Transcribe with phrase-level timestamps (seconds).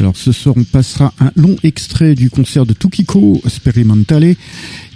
[0.00, 4.34] Alors ce soir, on passera un long extrait du concert de Tukiko Sperimentale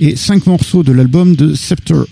[0.01, 2.05] et cinq morceaux de l'album de Scepter.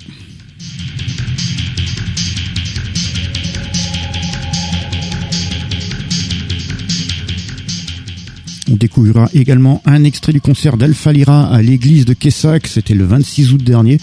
[8.70, 13.06] On découvrira également un extrait du concert d'Alpha Lyra à l'église de Kessac, c'était le
[13.06, 13.98] 26 août dernier,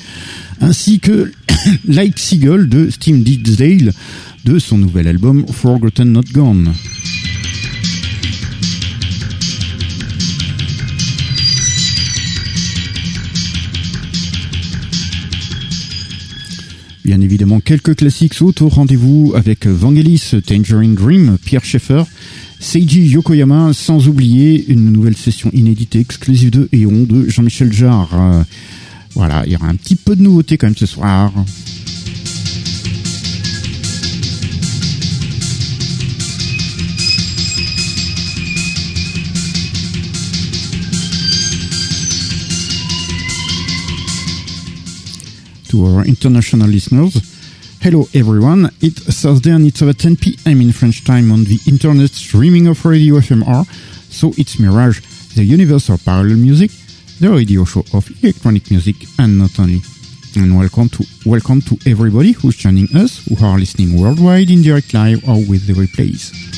[0.61, 1.31] ainsi que
[1.87, 3.93] Light Seagull de Steve Didsdale
[4.45, 6.73] de son nouvel album Forgotten Not Gone.
[17.09, 22.03] Bien évidemment, quelques classiques sautent au rendez-vous avec Vangelis, Tangerine Dream, Pierre Schaeffer,
[22.59, 28.11] Seiji Yokoyama, sans oublier une nouvelle session inédite exclusive de Eon de Jean-Michel Jarre.
[28.13, 28.43] Euh,
[29.15, 31.33] voilà, il y aura un petit peu de nouveauté quand même ce soir.
[45.69, 47.13] To our international listeners.
[47.79, 50.61] Hello everyone, it's Thursday and it's about 10 p.m.
[50.61, 53.65] in French time on the internet streaming of Radio FMR,
[54.11, 54.99] so it's Mirage,
[55.35, 56.71] the universe of parallel music,
[57.19, 59.81] the radio show of electronic music and not only.
[60.35, 64.93] And welcome to welcome to everybody who's joining us, who are listening worldwide in direct
[64.93, 66.48] live or with the replays.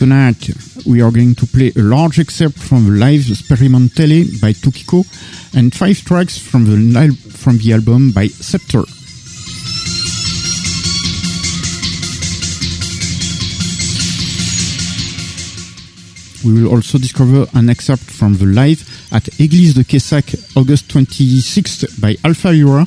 [0.00, 0.48] Tonight,
[0.86, 5.04] we are going to play a large excerpt from the live Sperimentale by Tukiko
[5.54, 8.82] and five tracks from the, from the album by Scepter.
[16.46, 18.80] We will also discover an excerpt from the live
[19.12, 22.86] at Église de Quessac, August 26th by Alpha Ura,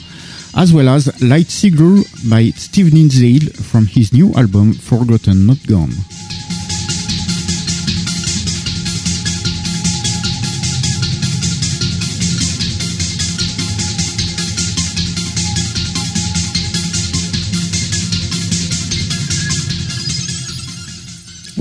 [0.56, 5.94] as well as Light Seagull by Steve Ninsdale from his new album Forgotten Not Gone.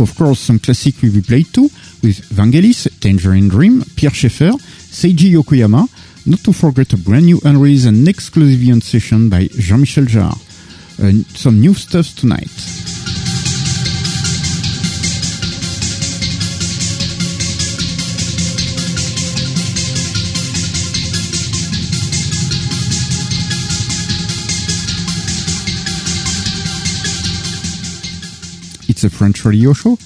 [0.02, 1.70] Of course, some classic be played too,
[2.02, 4.50] with Vangelis, Tangerine Dream, Pierre Schaeffer,
[4.90, 5.88] Seiji Yokoyama,
[6.26, 10.36] not to forget a brand new unreleased and exclusive session by Jean-Michel Jarre.
[10.98, 12.91] Uh, some new stuff tonight.
[29.04, 29.98] It's a French radio show,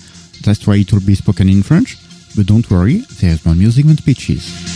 [0.43, 1.99] that's why it will be spoken in French,
[2.35, 4.76] but don't worry, there's more music than speeches.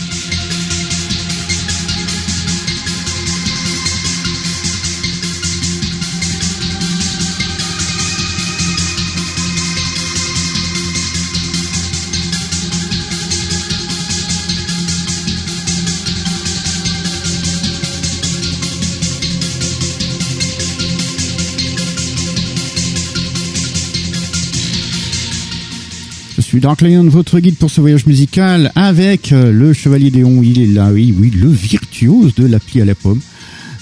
[26.51, 30.41] Suis Dark Lion, votre guide pour ce voyage musical avec euh, le Chevalier Léon.
[30.43, 33.21] Il est là, oui, oui, le virtuose de l'appli à la pomme.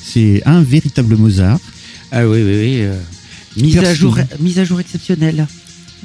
[0.04, 1.60] C'est un véritable Mozart.
[2.12, 2.75] Ah oui, oui, oui.
[2.81, 2.94] euh,
[3.57, 5.48] mise, à jour, mise à jour exceptionnelle.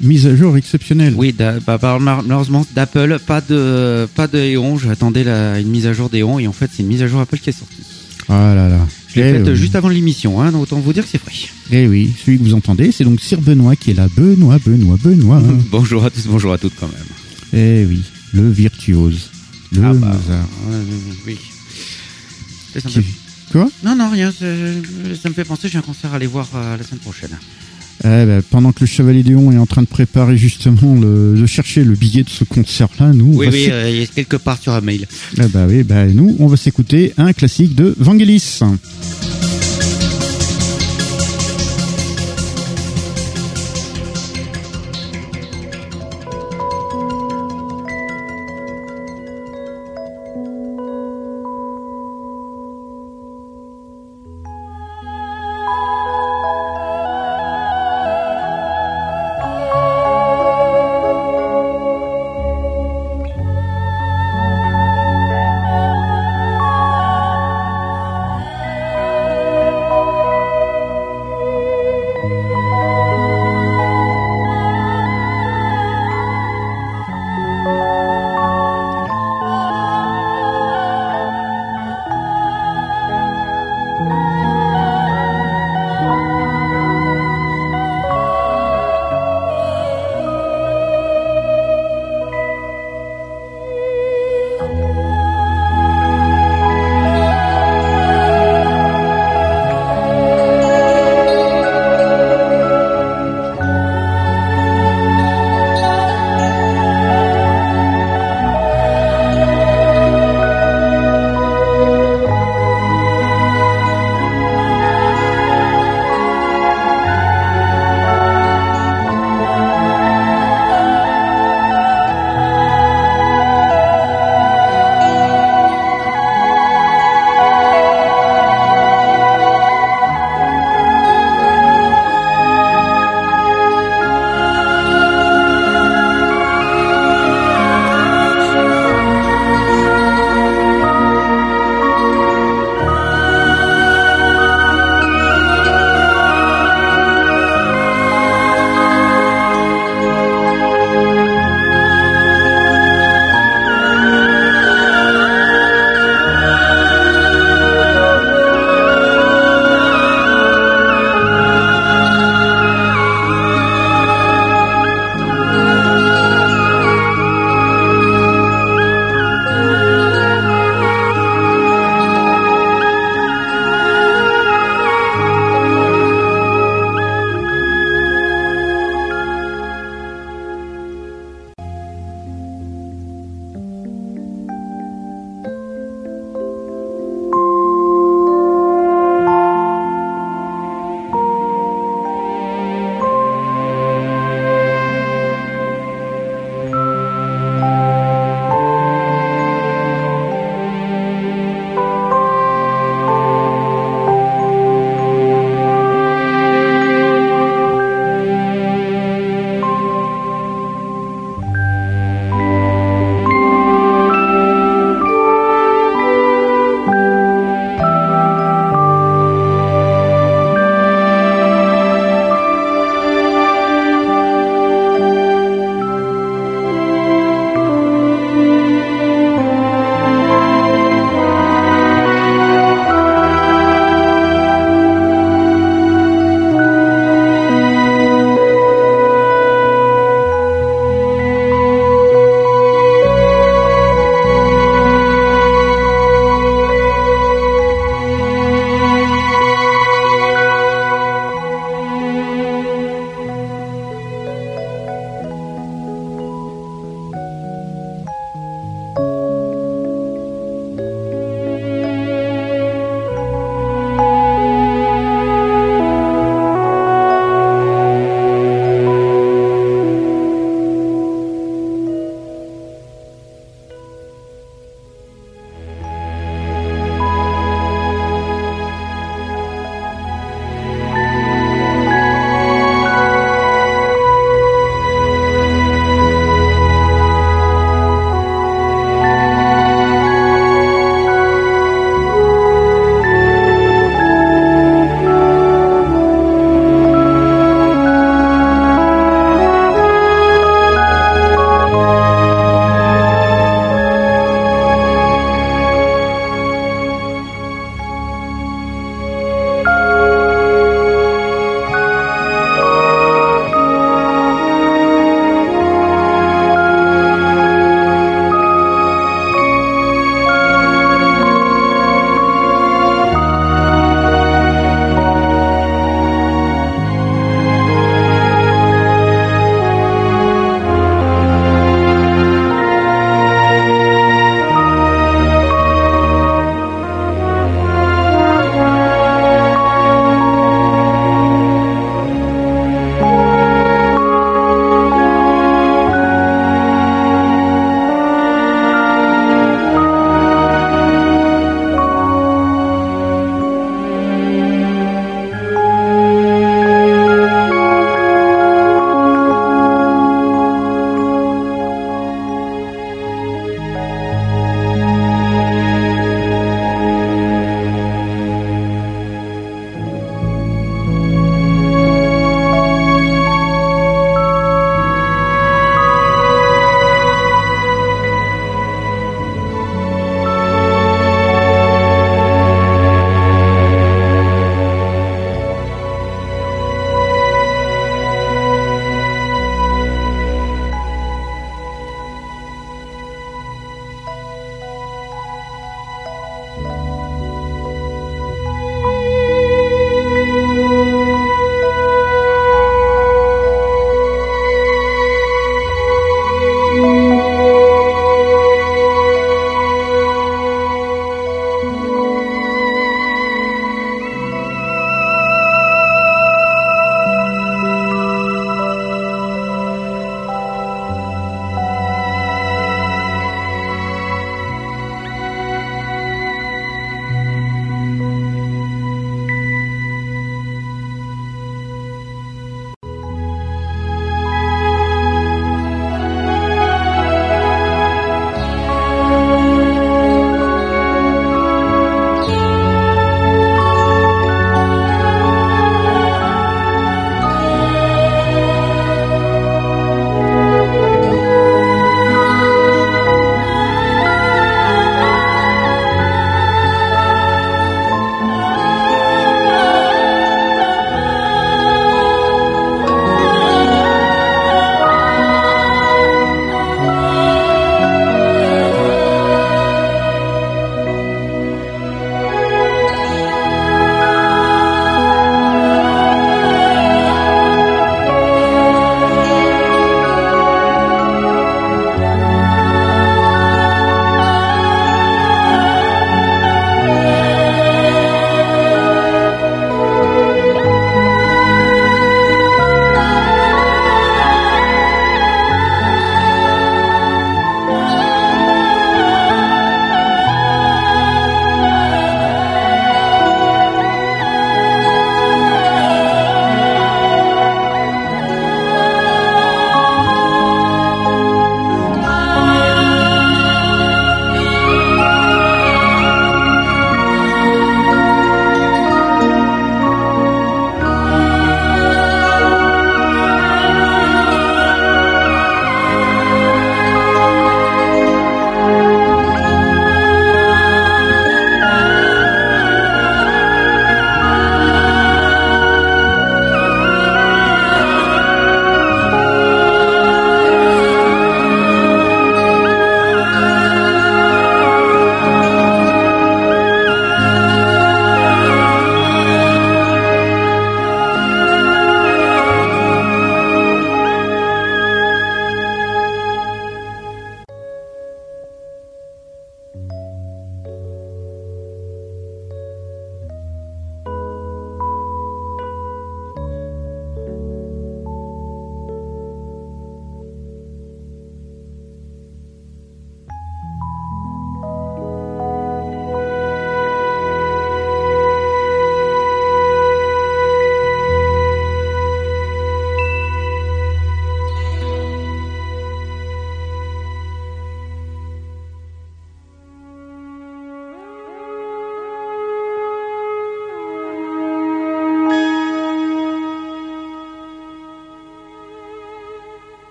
[0.00, 1.12] Mise à jour exceptionnelle.
[1.16, 4.78] Oui, bah, malheureusement d'Apple, pas de pas de Eon.
[4.78, 7.20] J'attendais la- une mise à jour d'Eon et en fait c'est une mise à jour
[7.20, 7.76] Apple qui est sortie.
[8.28, 8.86] Ah là là.
[9.14, 9.56] Je l'ai Eh faite oui.
[9.56, 11.32] juste avant l'émission, hein, donc autant vous dire que c'est vrai.
[11.70, 14.08] Eh oui, celui que vous entendez, c'est donc Sir Benoît qui est là.
[14.16, 15.40] Benoît, Benoît, Benoît.
[15.70, 17.06] bonjour à tous, bonjour à toutes quand même.
[17.52, 18.02] eh oui,
[18.32, 19.30] le virtuose.
[19.72, 20.48] Le Ah bah, Mozart.
[20.70, 20.82] euh,
[21.26, 21.36] oui.
[22.72, 23.14] Ça me Qui- fait-
[23.52, 23.70] Quoi?
[23.84, 24.32] Non, non, rien.
[24.32, 24.46] Ça,
[25.22, 27.30] ça me fait penser, j'ai un concert à aller voir euh, la semaine prochaine.
[28.02, 31.46] Eh ben, pendant que le Chevalier Déon est en train de préparer justement le, de
[31.46, 34.36] chercher le billet de ce concert-là, nous, on Oui, va oui, euh, il est quelque
[34.36, 35.06] part sur un mail.
[35.38, 38.60] Ah bah oui, bah nous, on va s'écouter un classique de Vangelis.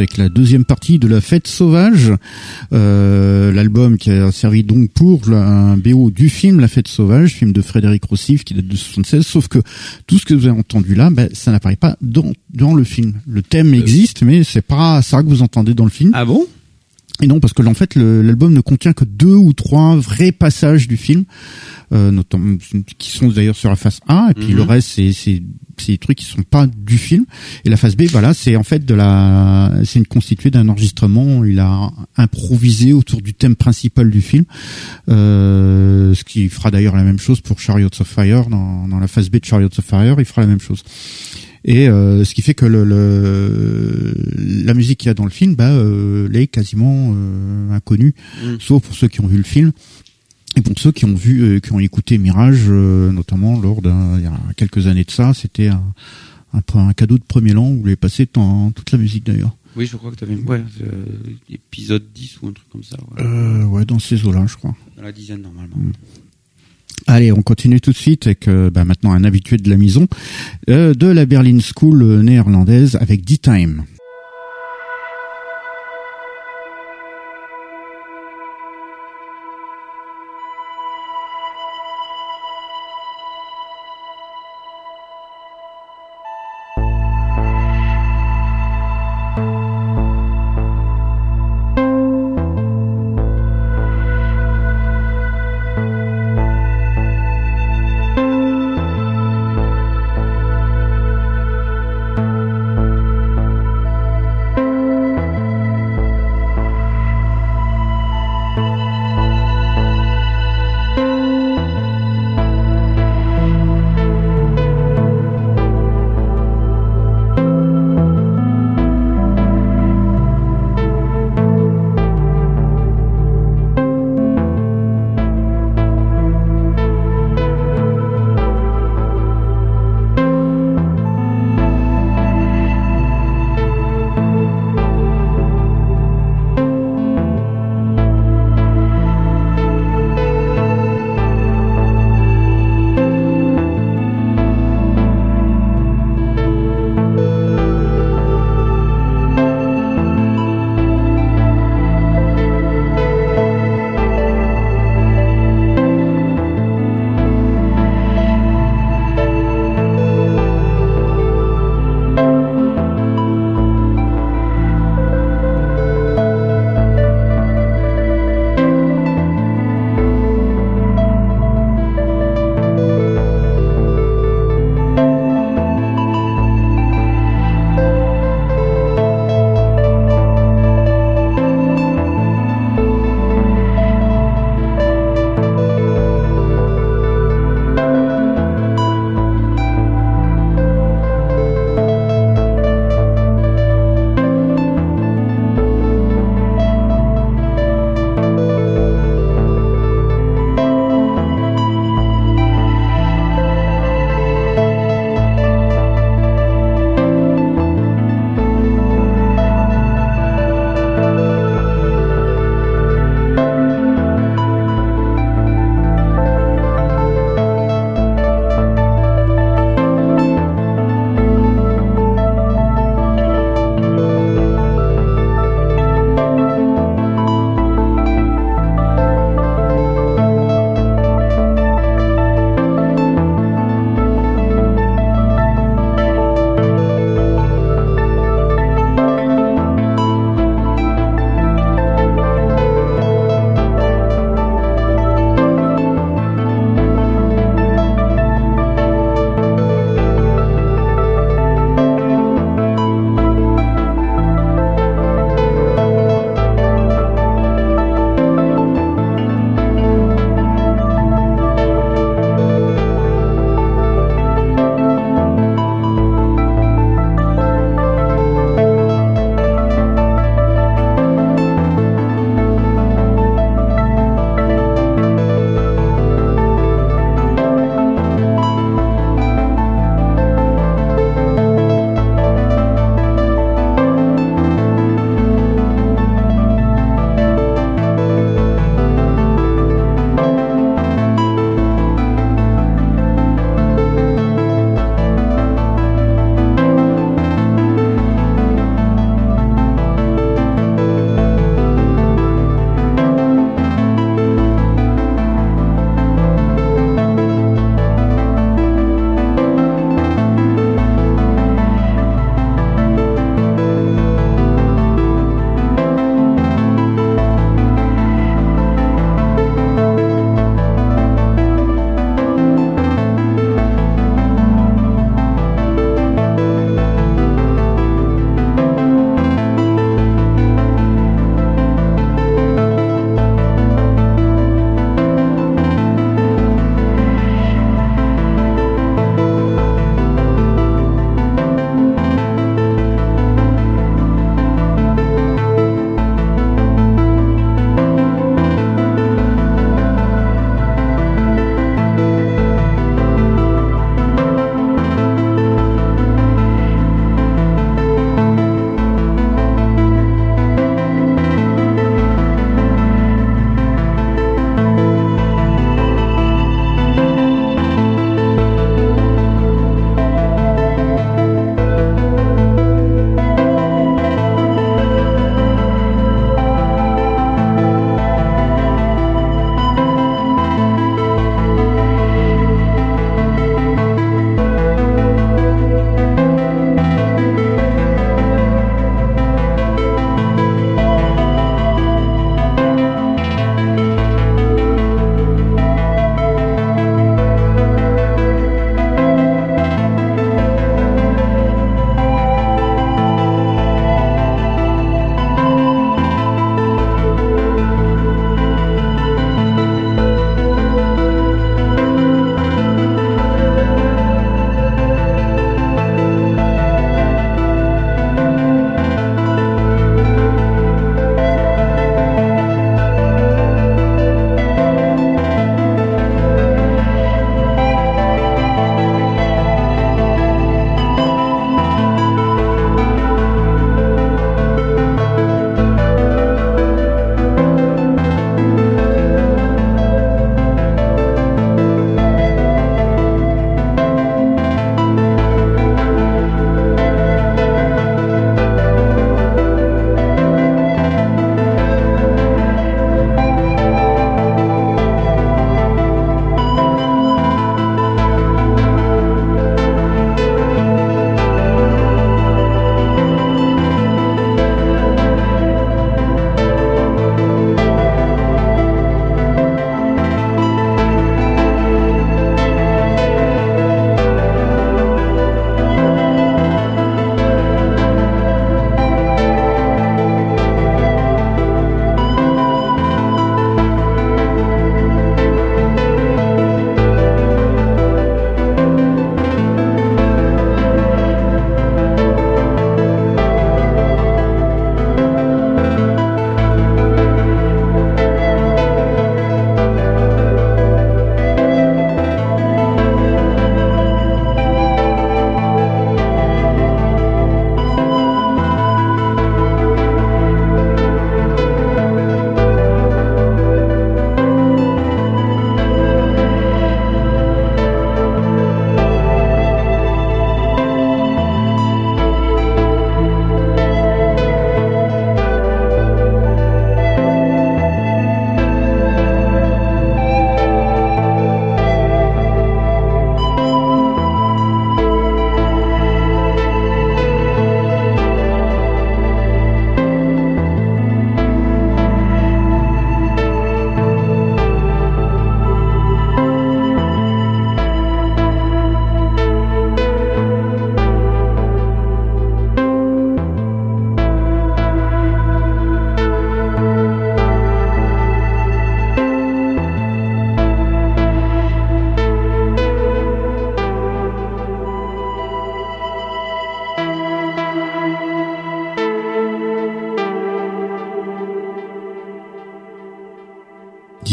[0.00, 2.10] Avec la deuxième partie de La Fête Sauvage,
[2.72, 7.52] euh, l'album qui a servi donc pour un BO du film La Fête Sauvage, film
[7.52, 9.58] de Frédéric Rossif qui date de 76, sauf que
[10.06, 13.20] tout ce que vous avez entendu là, ben, ça n'apparaît pas dans, dans le film.
[13.26, 16.12] Le thème existe, mais c'est pas ça que vous entendez dans le film.
[16.14, 16.46] Ah bon?
[17.22, 20.88] Et non, parce que en fait, l'album ne contient que deux ou trois vrais passages
[20.88, 21.24] du film, euh,
[21.90, 22.56] notamment
[22.98, 24.56] qui sont d'ailleurs sur la face A, et puis Mhm.
[24.56, 25.42] le reste, c'est c'est
[25.78, 27.24] c'est des trucs qui sont pas du film.
[27.64, 31.42] Et la face B, voilà, c'est en fait de la, c'est une constituée d'un enregistrement.
[31.44, 34.44] Il a improvisé autour du thème principal du film,
[35.08, 39.08] euh, ce qui fera d'ailleurs la même chose pour Chariots of Fire dans, dans la
[39.08, 40.82] phase B de Chariots of Fire, il fera la même chose.
[41.64, 44.14] Et euh, ce qui fait que le, le
[44.64, 48.14] la musique qu'il y a dans le film, bah, euh, elle est quasiment euh, inconnue,
[48.42, 48.54] Mm.
[48.60, 49.72] sauf pour ceux qui ont vu le film.
[50.56, 54.18] Et pour ceux qui ont vu, euh, qui ont écouté Mirage, euh, notamment lors d'un,
[54.18, 55.82] il y a quelques années de ça, c'était un,
[56.52, 59.56] un, un cadeau de premier lan où vous passé dans toute la musique d'ailleurs.
[59.76, 61.04] Oui, je crois que t'avais ouais, euh,
[61.48, 62.96] épisode 10 ou un truc comme ça.
[63.12, 63.22] Ouais.
[63.24, 64.74] Euh, ouais, dans ces eaux-là, je crois.
[64.96, 65.76] Dans la dizaine normalement.
[67.06, 70.06] Allez, on continue tout de suite avec euh, bah, maintenant un habitué de la maison
[70.68, 73.84] euh, de la Berlin School néerlandaise avec D-Time.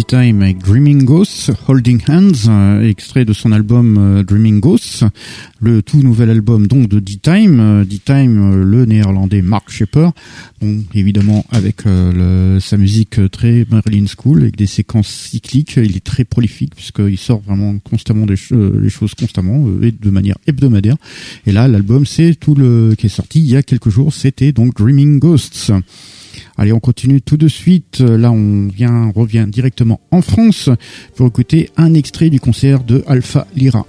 [0.08, 5.04] D-Time avec Dreaming Ghosts, Holding Hands, euh, extrait de son album euh, Dreaming Ghosts,
[5.60, 10.10] le tout nouvel album donc de D-Time, D-Time le néerlandais Mark Shepper,
[10.62, 16.24] donc évidemment avec sa musique très Marilyn School, avec des séquences cycliques, il est très
[16.24, 20.96] prolifique puisqu'il sort vraiment constamment des les choses constamment et de manière hebdomadaire.
[21.46, 24.54] Et là, l'album c'est tout le qui est sorti il y a quelques jours, c'était
[24.54, 25.74] donc Dreaming Ghosts.
[26.58, 28.00] Allez, on continue tout de suite.
[28.00, 30.70] Là, on vient, revient directement en France
[31.16, 33.86] pour écouter un extrait du concert de Alpha Lyra.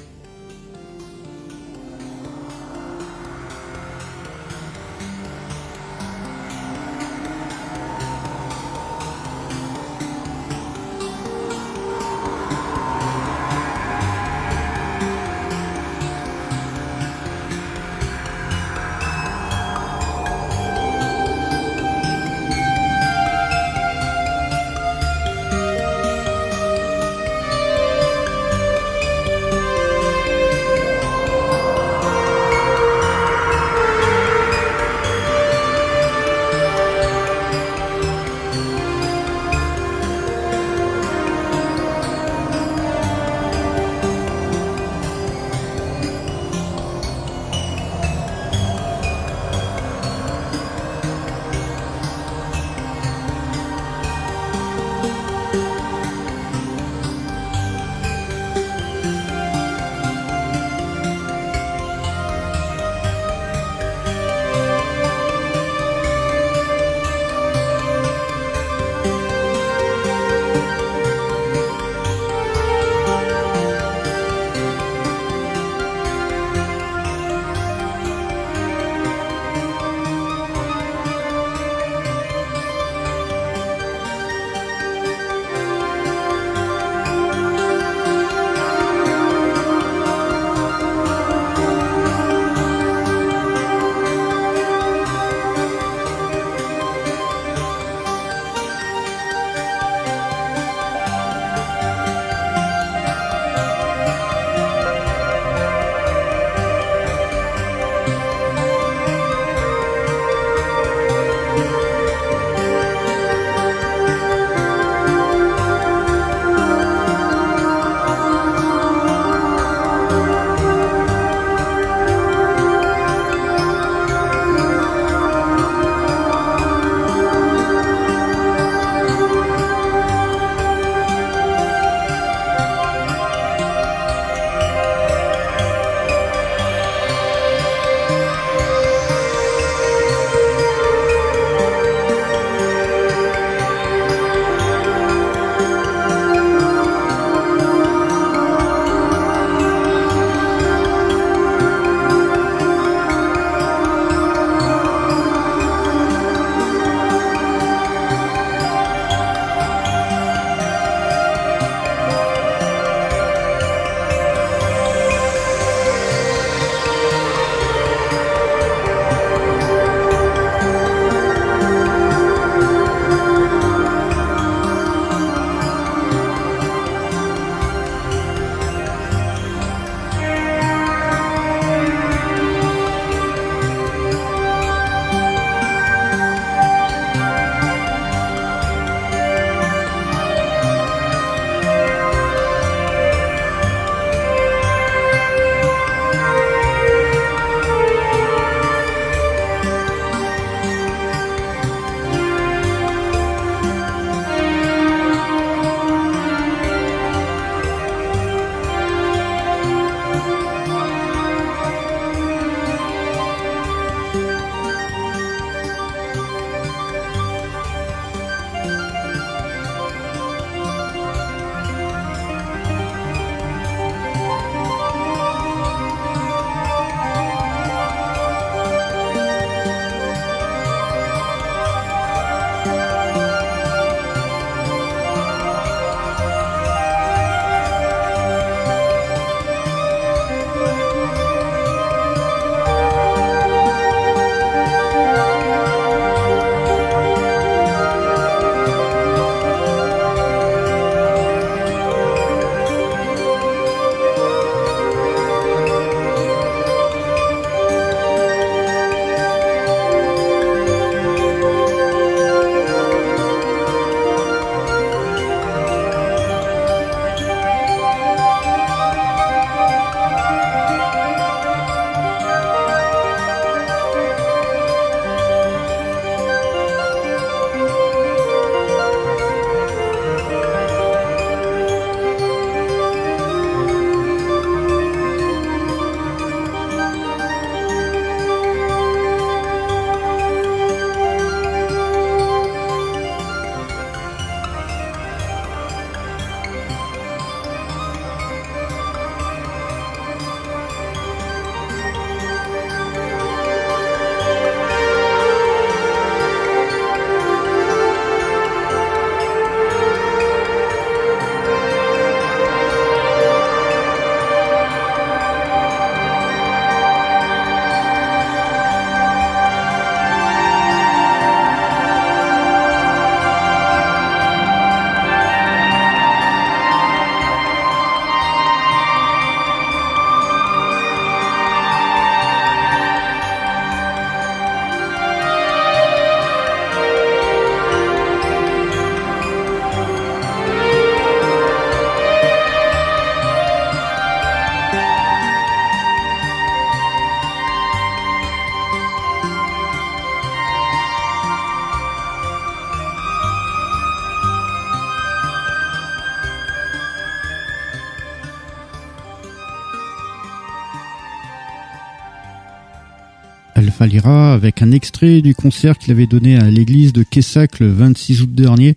[363.87, 368.23] Lyra avec un extrait du concert qu'il avait donné à l'église de Quessac le 26
[368.23, 368.77] août dernier.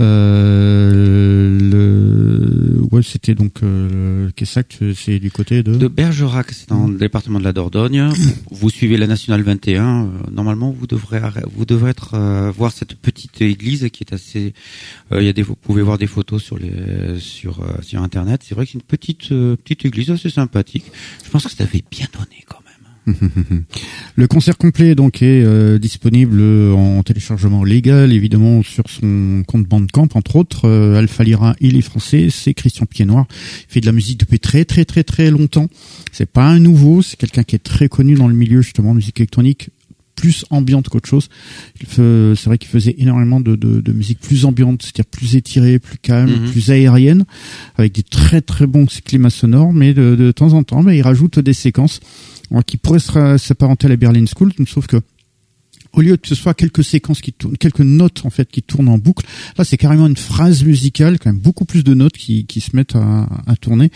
[0.00, 2.82] Euh, le...
[2.90, 5.74] Ouais, c'était donc euh, Quessac, c'est du côté de...
[5.74, 8.10] De Bergerac, c'est dans le département de la Dordogne.
[8.50, 9.84] vous suivez la nationale 21.
[9.84, 11.20] Euh, normalement, vous devrez
[11.54, 14.54] vous devrez être euh, voir cette petite église qui est assez.
[15.12, 18.42] Il y a des vous pouvez voir des photos sur les sur sur internet.
[18.44, 20.84] C'est vrai que c'est une petite petite église assez sympathique.
[21.24, 22.61] Je pense que ça avait bien donné quand.
[24.16, 26.40] Le concert complet donc est euh, disponible
[26.72, 30.68] en téléchargement légal évidemment sur son compte Bandcamp entre autres.
[30.68, 33.26] Euh, Alpha Lyra, il est français, c'est Christian Pied-Noir.
[33.68, 35.68] Il fait de la musique depuis très très très très longtemps.
[36.12, 39.18] C'est pas un nouveau, c'est quelqu'un qui est très connu dans le milieu justement musique
[39.18, 39.70] électronique
[40.14, 41.28] plus ambiante qu'autre chose.
[41.80, 45.98] C'est vrai qu'il faisait énormément de, de, de, musique plus ambiante, c'est-à-dire plus étirée, plus
[45.98, 46.50] calme, mhm.
[46.50, 47.24] plus aérienne,
[47.76, 51.02] avec des très très bons climats sonores, mais de, de temps en temps, mais il
[51.02, 52.00] rajoute des séquences
[52.60, 54.98] qui pourrait s'apparenter à la Berlin School, sauf que
[55.92, 58.88] au lieu que ce soit quelques séquences qui tournent, quelques notes en fait qui tournent
[58.88, 59.26] en boucle,
[59.56, 62.74] là c'est carrément une phrase musicale, quand même beaucoup plus de notes qui, qui se
[62.74, 63.90] mettent à, à tourner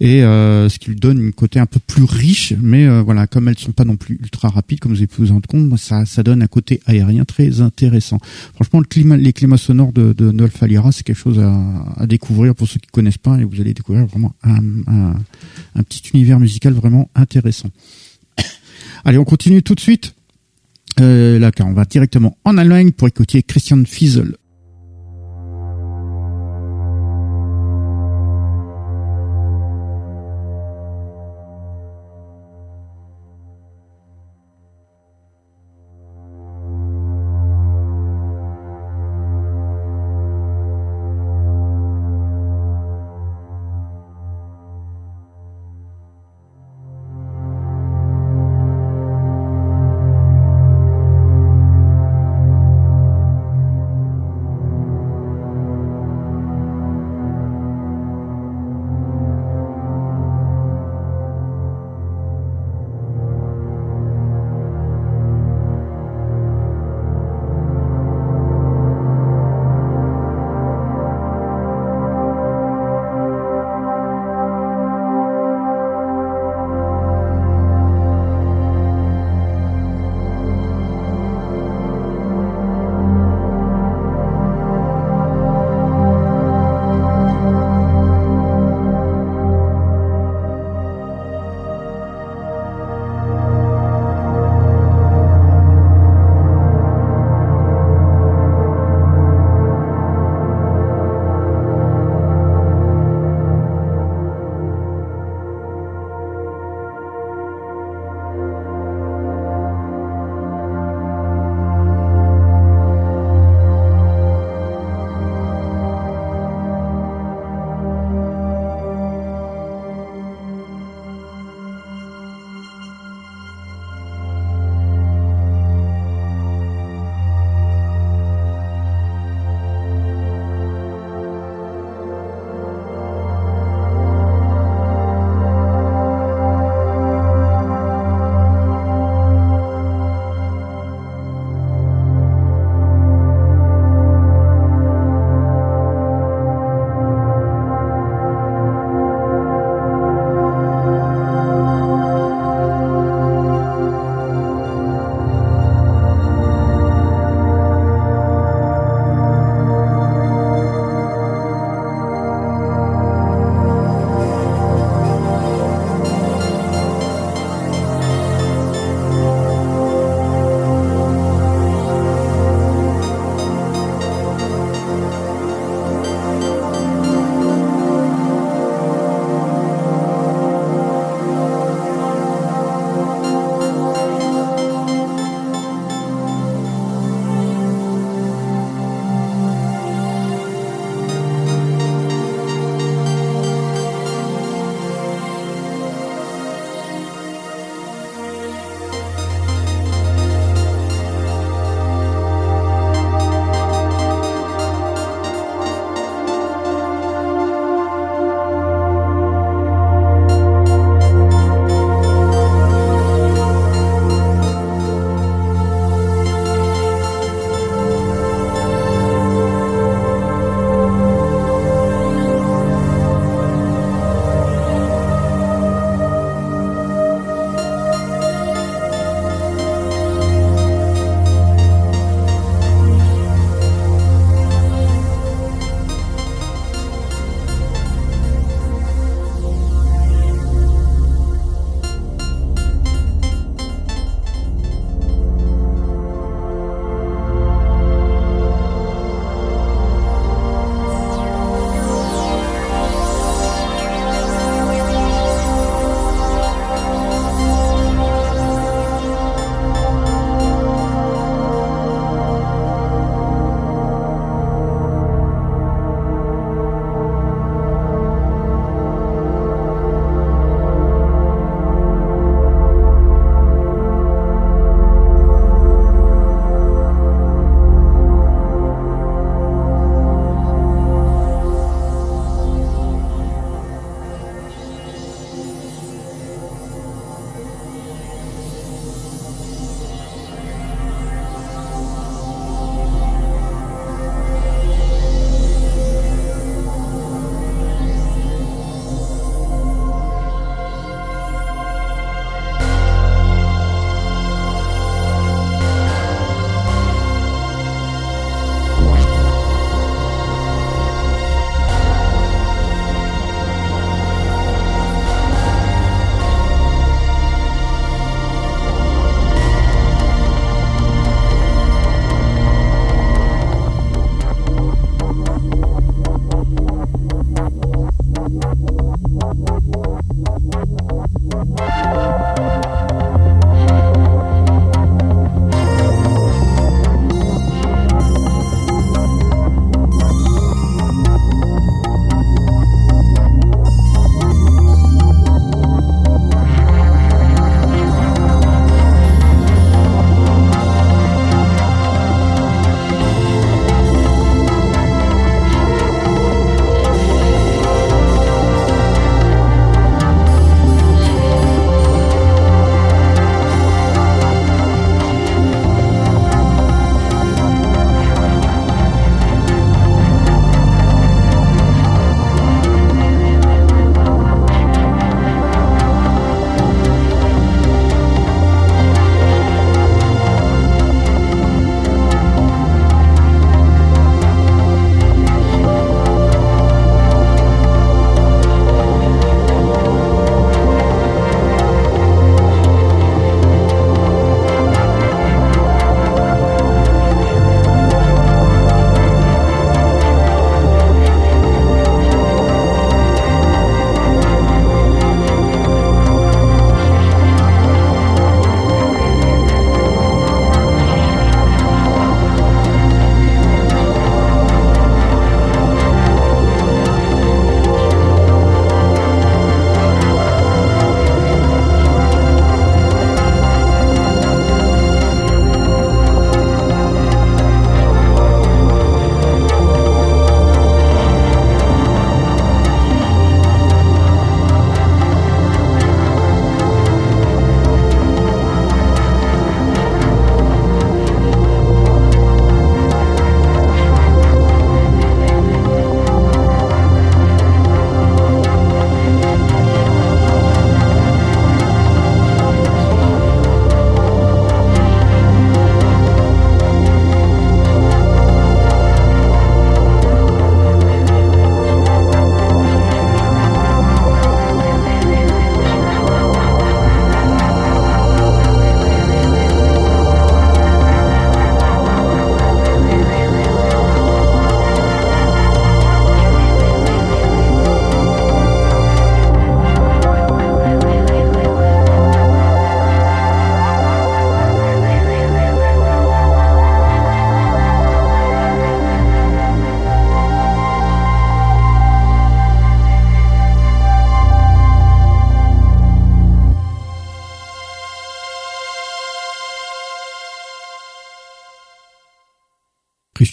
[0.00, 3.26] et euh, ce qui lui donne une côté un peu plus riche, mais euh, voilà
[3.26, 5.78] comme elles sont pas non plus ultra rapides comme vous avez pu vous rendre compte,
[5.78, 8.18] ça ça donne un côté aérien très intéressant.
[8.54, 10.50] Franchement le climat, les climats sonores de, de
[10.92, 14.06] c'est quelque chose à, à, découvrir pour ceux qui connaissent pas et vous allez découvrir
[14.06, 15.14] vraiment un, un,
[15.74, 17.68] un petit univers musical vraiment intéressant.
[19.04, 20.14] Allez, on continue tout de suite
[21.00, 24.36] euh, là, on va directement en Allemagne pour écouter Christian Fiesel.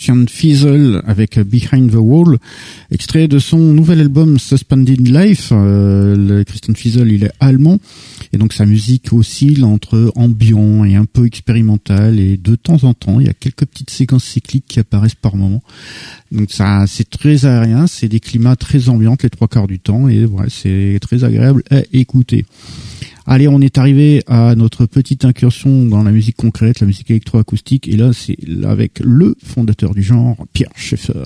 [0.08, 2.38] Christian Fiesel avec Behind the Wall,
[2.92, 5.50] extrait de son nouvel album Suspended Life.
[5.52, 7.78] Euh, Christian Fiesel, il est allemand
[8.32, 12.94] et donc sa musique oscille entre ambiant et un peu expérimental et de temps en
[12.94, 15.62] temps, il y a quelques petites séquences cycliques qui apparaissent par moment.
[16.32, 20.08] Donc ça, c'est très aérien, c'est des climats très ambiants les trois quarts du temps
[20.08, 22.46] et voilà, c'est très agréable à écouter.
[23.30, 27.90] Allez, on est arrivé à notre petite incursion dans la musique concrète, la musique électroacoustique,
[27.90, 31.24] et là, c'est avec le fondateur du genre, Pierre Schaeffer.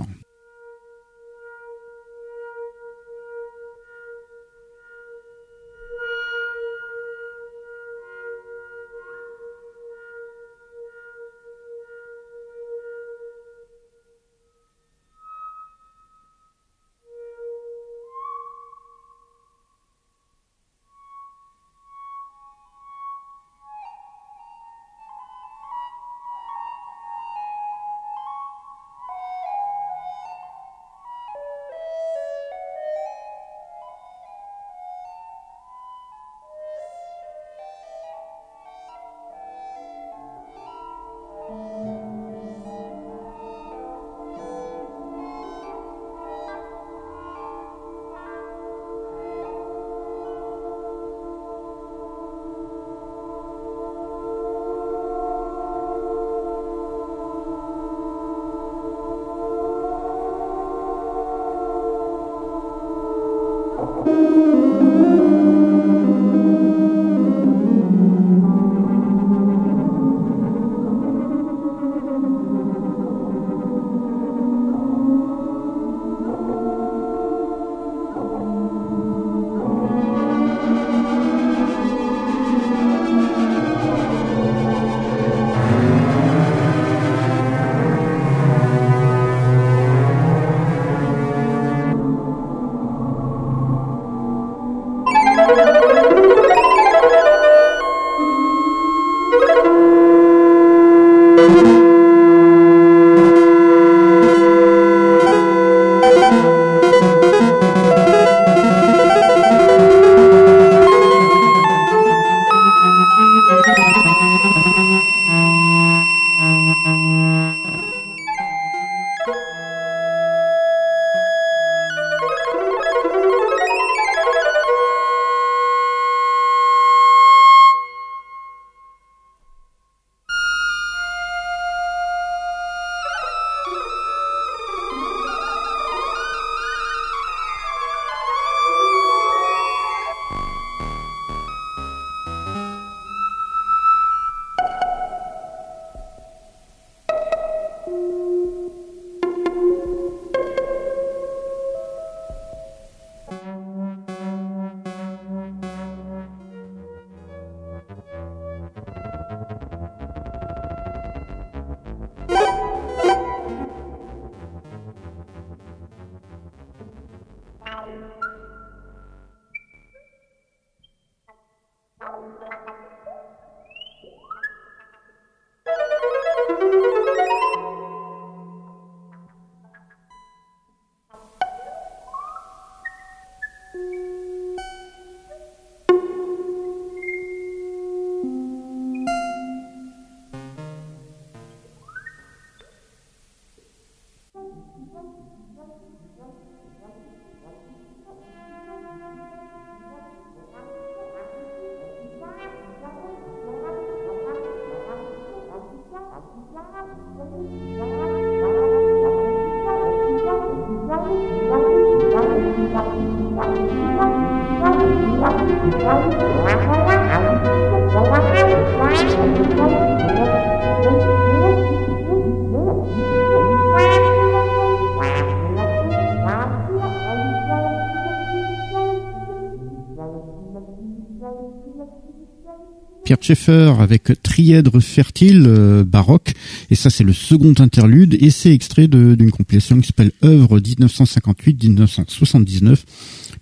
[233.22, 236.34] Schaeffer avec Trièdre fertile euh, baroque.
[236.70, 238.18] Et ça c'est le second interlude.
[238.22, 242.78] Et c'est extrait d'une compilation qui s'appelle œuvre 1958-1979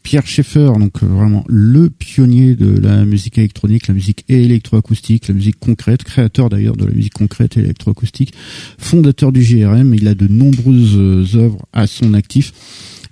[0.04, 5.34] Pierre Schaeffer donc euh, vraiment le pionnier de la musique électronique la musique électroacoustique la
[5.34, 8.34] musique concrète créateur d'ailleurs de la musique concrète et électroacoustique
[8.78, 12.54] fondateur du GRM il a de nombreuses euh, œuvres à son actif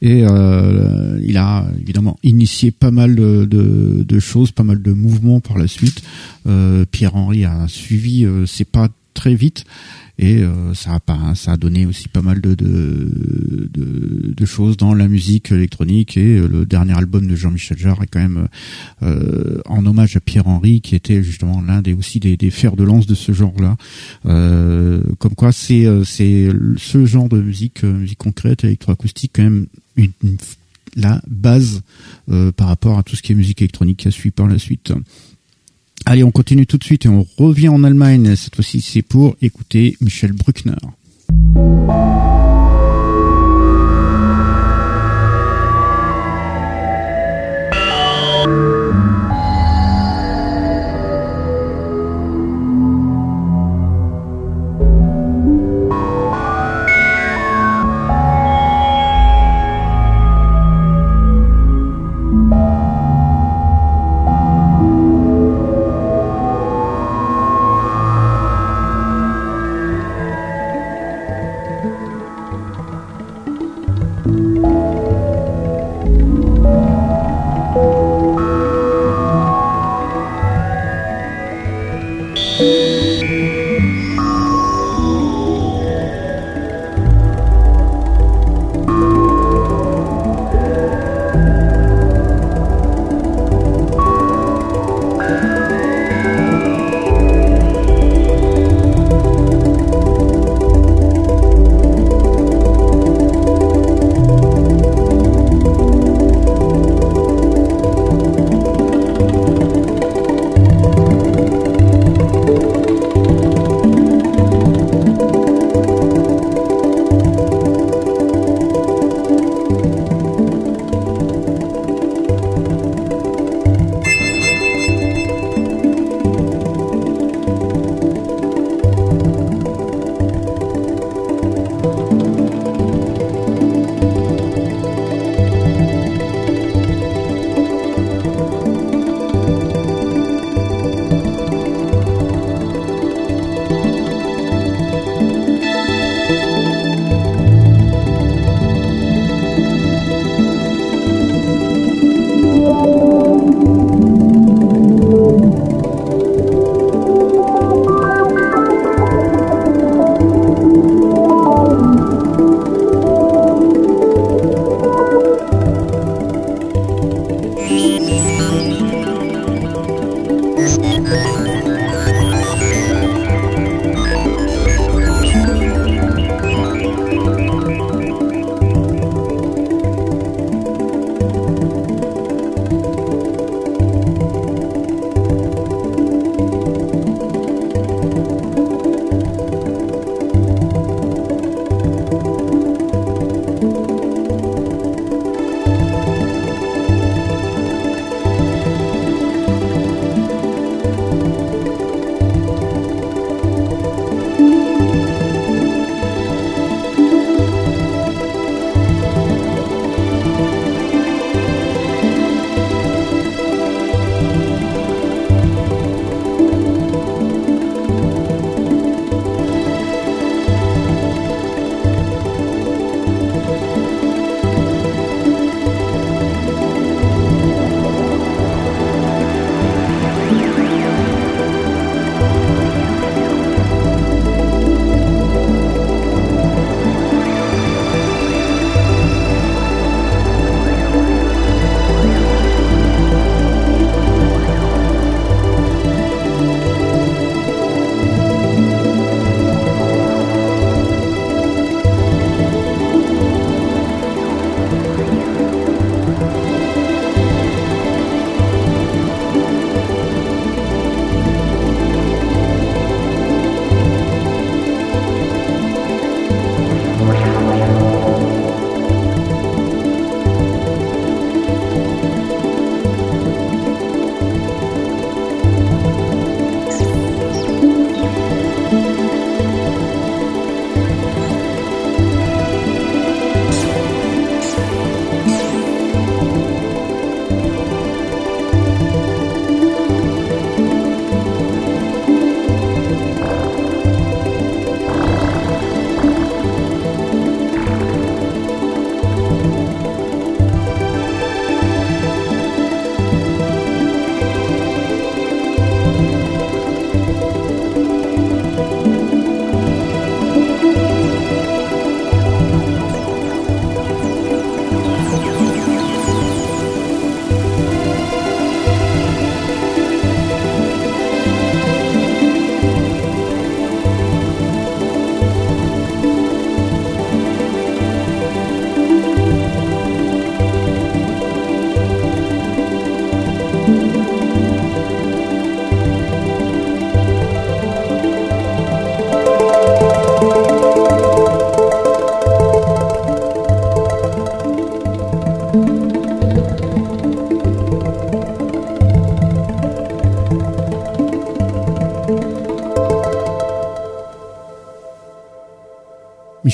[0.01, 5.39] et euh, il a évidemment initié pas mal de, de, choses, pas mal de mouvements
[5.39, 6.01] par la suite.
[6.47, 9.65] Euh, Pierre Henry a suivi euh, ses pas très vite.
[10.19, 14.45] Et euh, ça a pas ça a donné aussi pas mal de de, de, de
[14.45, 16.17] choses dans la musique électronique.
[16.17, 18.47] Et euh, le dernier album de Jean-Michel Jarre est quand même
[19.03, 22.75] euh, en hommage à Pierre Henry qui était justement l'un des aussi des, des fers
[22.75, 23.77] de lance de ce genre-là.
[24.23, 29.67] Comme quoi c'est c'est ce genre de musique musique concrète électroacoustique quand même
[30.95, 31.81] la base
[32.55, 34.93] par rapport à tout ce qui est musique électronique qui a suivi par la suite.
[36.05, 38.35] Allez, on continue tout de suite et on revient en Allemagne.
[38.35, 40.75] Cette fois-ci, c'est pour écouter Michel Bruckner.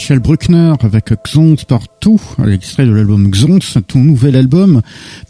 [0.03, 4.81] Michel Bruckner avec Xons partout, l'extrait de l'album Xons, tout nouvel album.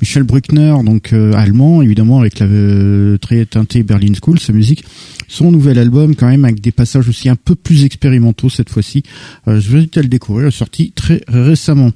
[0.02, 4.84] Michel Bruckner, donc euh, allemand, évidemment avec la euh, très teintée Berlin School, sa musique.
[5.28, 9.04] Son nouvel album, quand même, avec des passages aussi un peu plus expérimentaux cette fois-ci.
[9.48, 11.92] Euh, je vais à le découvrir, sorti très récemment.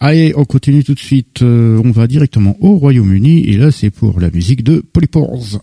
[0.00, 1.42] Allez, on continue tout de suite.
[1.42, 5.60] on va directement au Royaume-Uni et là, c'est pour la musique de Polypores.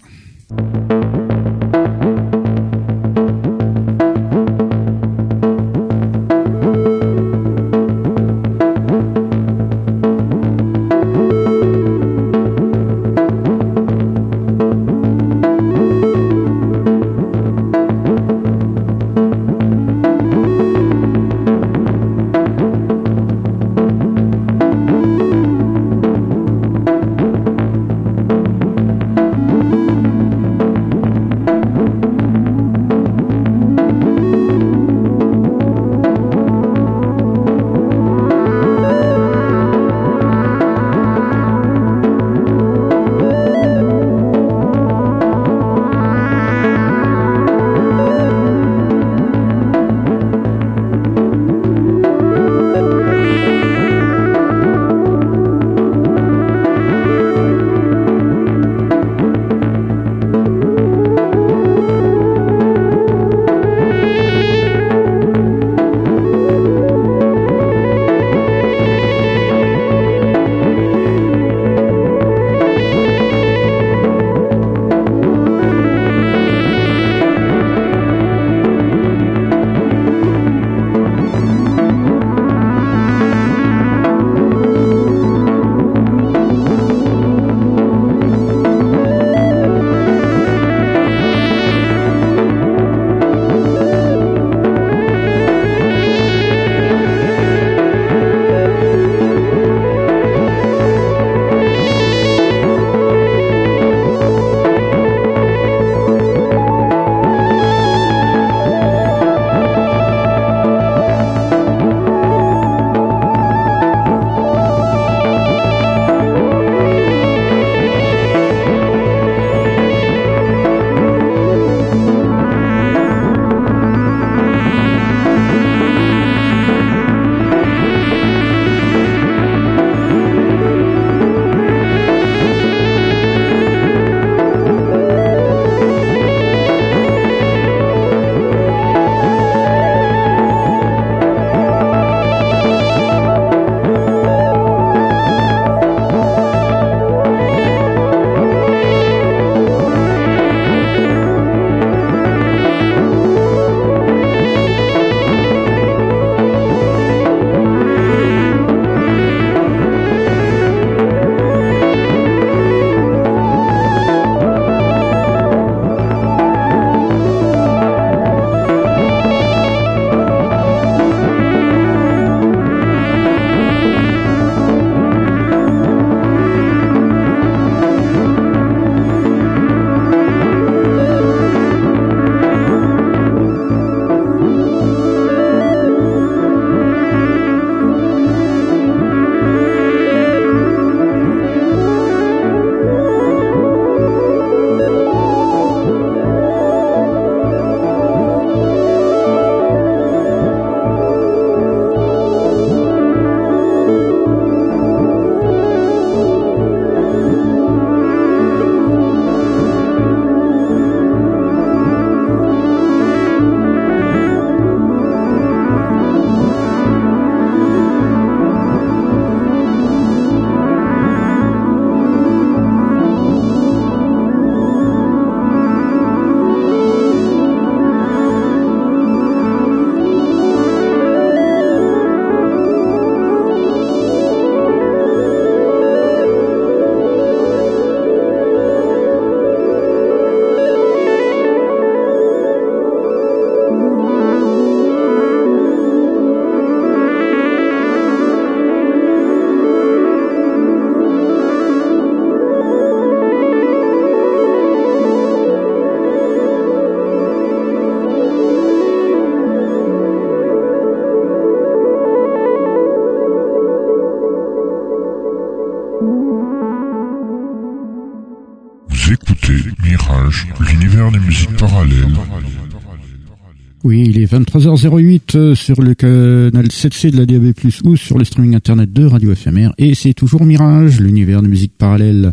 [274.77, 277.51] 23h08 euh, sur le canal 7C de la DAB+,
[277.83, 281.73] ou sur le streaming internet de Radio FMR, et c'est toujours Mirage, l'univers de musique
[281.75, 282.31] parallèle.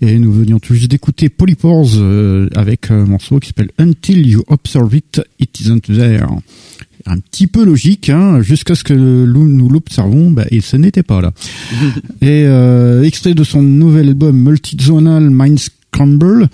[0.00, 4.42] Et nous venions tout juste d'écouter Polypores euh, avec un morceau qui s'appelle Until You
[4.48, 6.26] Observe It, It Isn't There.
[7.04, 11.20] Un petit peu logique, hein, jusqu'à ce que nous l'observons, bah, et ce n'était pas
[11.20, 11.32] là.
[12.22, 16.48] et euh, extrait de son nouvel album Multizonal Mind Scramble,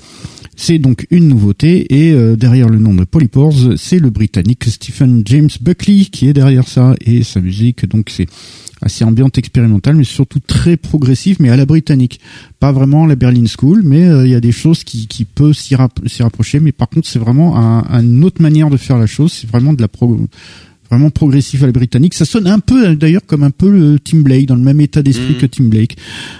[0.61, 5.23] c'est donc une nouveauté et euh, derrière le nom de Polypores, c'est le britannique Stephen
[5.25, 8.27] James Buckley qui est derrière ça et sa musique donc c'est
[8.83, 12.19] assez ambiante expérimentale mais surtout très progressive mais à la britannique.
[12.59, 15.55] Pas vraiment la Berlin School mais euh, il y a des choses qui, qui peuvent
[15.55, 19.33] s'y rapprocher mais par contre c'est vraiment un, une autre manière de faire la chose,
[19.33, 20.19] c'est vraiment de la pro
[20.91, 22.15] vraiment progressif à la britannique.
[22.15, 25.03] Ça sonne un peu d'ailleurs comme un peu le Tim Blake, dans le même état
[25.03, 25.39] d'esprit mm.
[25.39, 25.97] que Tim Blake,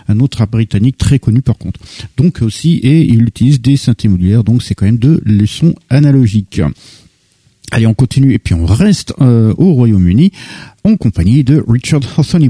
[0.09, 1.81] un autre britannique très connu par contre.
[2.17, 6.61] Donc aussi, et il utilise des synthés modulaires, donc c'est quand même de leçons analogiques.
[7.71, 10.33] Allez, on continue et puis on reste euh, au Royaume-Uni
[10.85, 12.49] en compagnie de Richard Hawthorne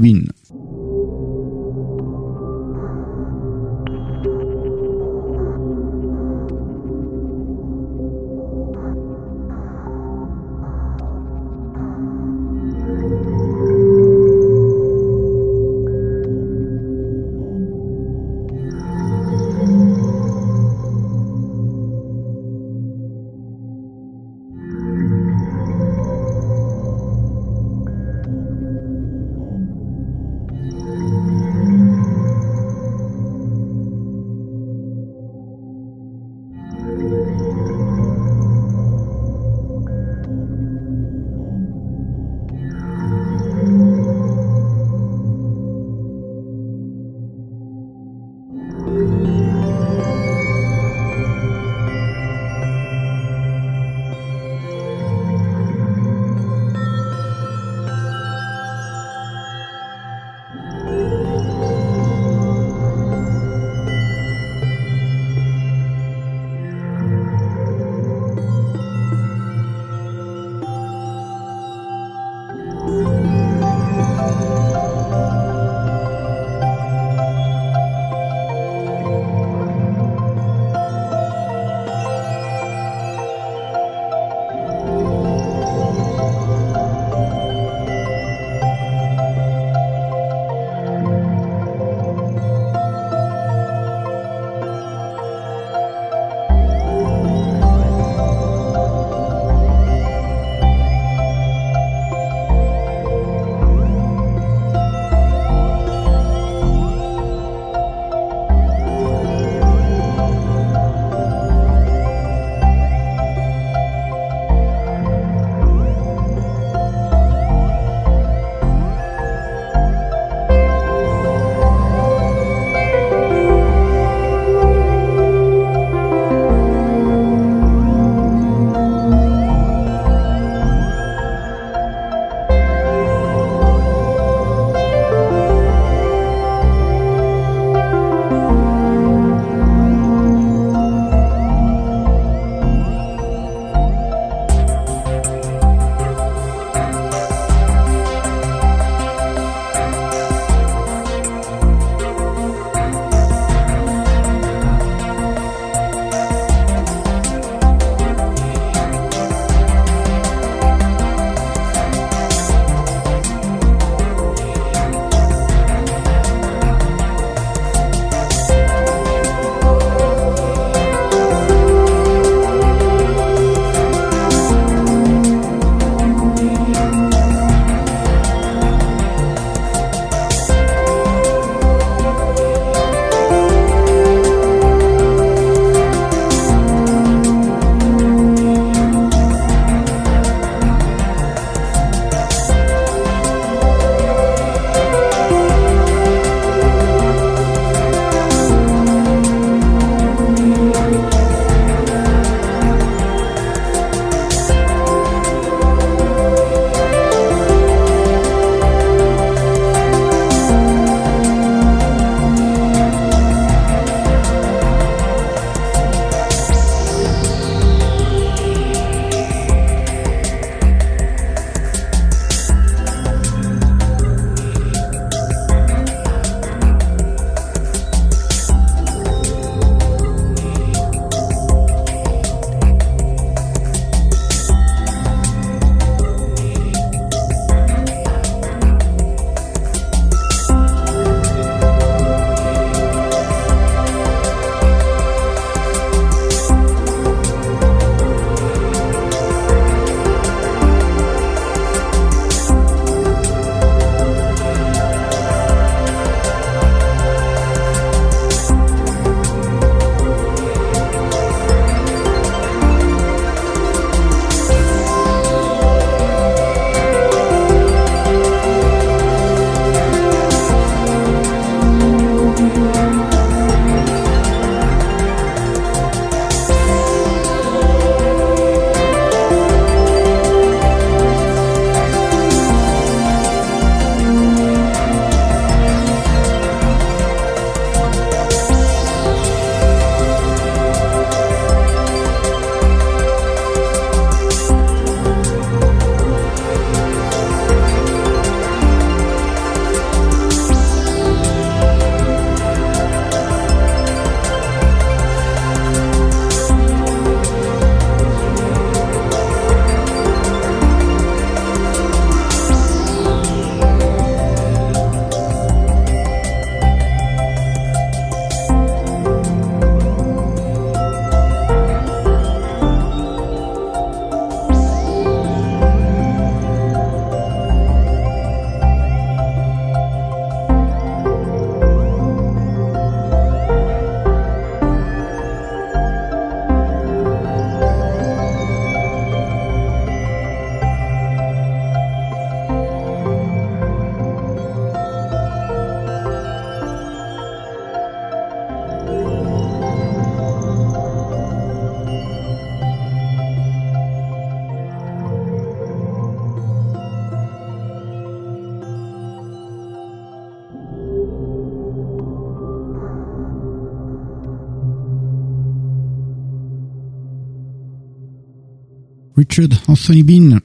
[369.39, 370.39] Richard Anthony Bean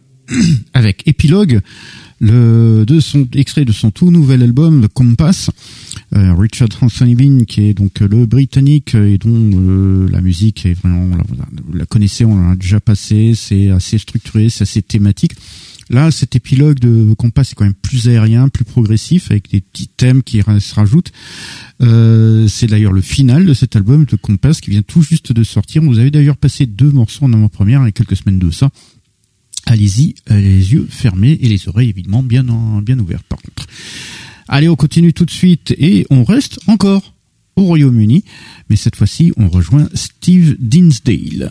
[0.73, 1.61] avec Epilogue,
[2.21, 5.51] le de son extrait de son tout nouvel album The Compass.
[6.15, 10.75] Euh, Richard Anthony Bean, qui est donc le britannique et dont euh, la musique est
[10.75, 11.19] vraiment,
[11.67, 15.33] vous la connaissez, on en a déjà passé, c'est assez structuré, c'est assez thématique.
[15.91, 19.89] Là, cet épilogue de Compass est quand même plus aérien, plus progressif, avec des petits
[19.89, 21.13] thèmes qui se rajoutent.
[21.83, 25.43] Euh, c'est d'ailleurs le final de cet album de Compass qui vient tout juste de
[25.43, 25.83] sortir.
[25.83, 28.71] Vous avez d'ailleurs passé deux morceaux en avant-première il y a quelques semaines de ça.
[29.67, 32.45] Allez-y, les yeux fermés et les oreilles évidemment bien,
[32.83, 33.67] bien ouvertes par contre.
[34.47, 37.15] Allez, on continue tout de suite et on reste encore
[37.57, 38.25] au Royaume-Uni,
[38.69, 41.51] mais cette fois-ci on rejoint Steve Dinsdale.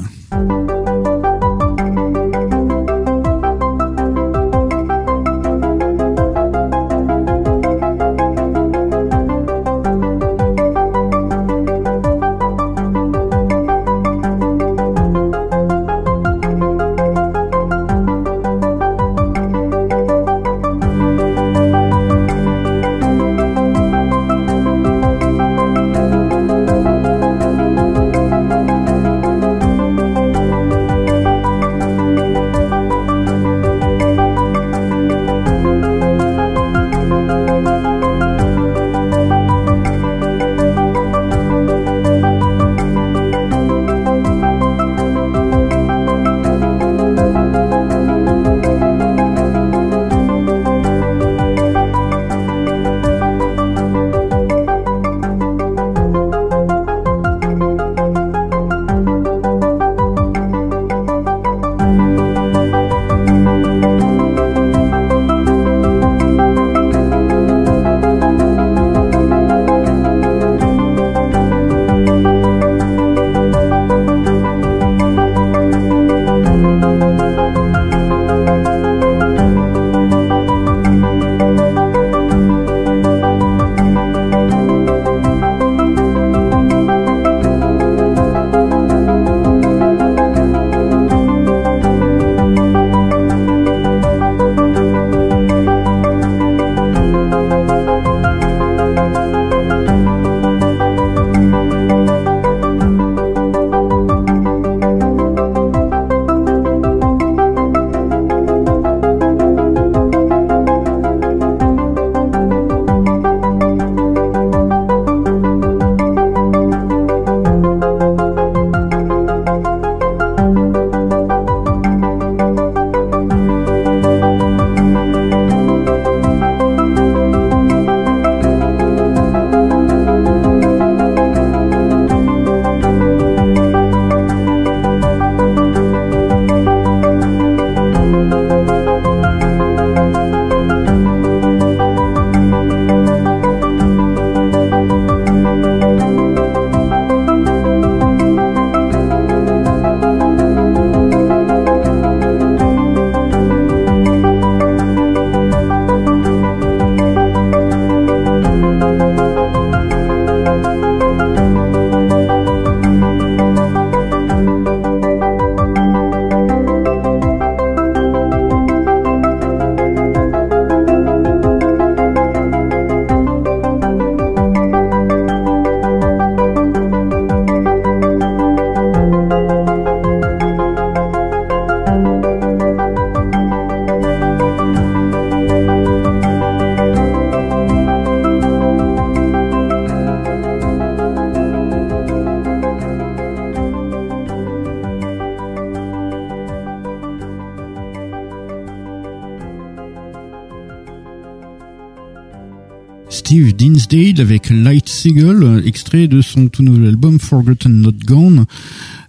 [203.93, 208.45] Avec Light Seagull, extrait de son tout nouvel album Forgotten Not Gone.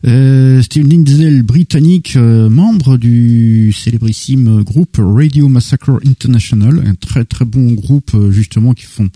[0.06, 7.46] Euh, Steve Lindsay, britannique, euh, membre du célébrissime groupe Radio Massacre International, un très très
[7.46, 9.08] bon groupe euh, justement qui font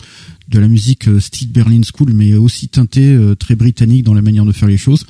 [0.49, 4.23] de la musique euh, style Berlin School, mais aussi teinté euh, très britannique dans la
[4.23, 5.05] manière de faire les choses.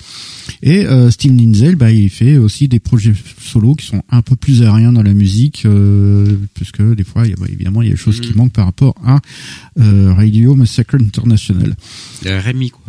[0.62, 4.34] Et euh, Steve Lindsay, bah, il fait aussi des projets solo qui sont un peu
[4.34, 7.88] plus aériens dans la musique, euh, puisque des fois, il y a, bah, évidemment, il
[7.88, 8.36] y a des choses qui mm.
[8.36, 9.20] manquent par rapport à
[9.78, 11.76] Radio Massacre International.
[12.24, 12.82] Le RMI, quoi.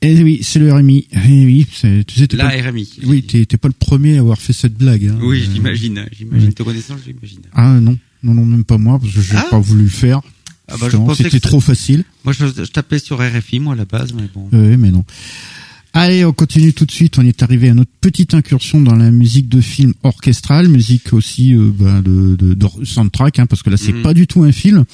[0.00, 1.08] Eh oui, c'est le RMI.
[1.12, 2.88] Eh oui, tu sais, la pas, RMI.
[3.04, 5.06] Oui, t'es pas le premier à avoir fait cette blague.
[5.06, 5.18] Hein.
[5.20, 6.06] Oui, j'imagine.
[6.12, 6.52] J'imagine.
[6.52, 7.40] Te connaissant, j'imagine.
[7.52, 9.46] Ah non, non, non, même pas moi, parce que j'ai ah.
[9.50, 10.20] pas voulu le faire.
[10.68, 12.04] Ah bah, c'était trop facile.
[12.24, 14.48] Moi, je, tapais sur RFI, moi, à la base, mais bon.
[14.52, 15.04] Oui, mais non.
[15.94, 17.18] Allez, on continue tout de suite.
[17.18, 21.54] On est arrivé à notre petite incursion dans la musique de film orchestrale, musique aussi
[21.54, 24.02] euh, bah, de, de, de, soundtrack, hein, parce que là c'est Mhm.
[24.02, 24.84] pas du tout un film,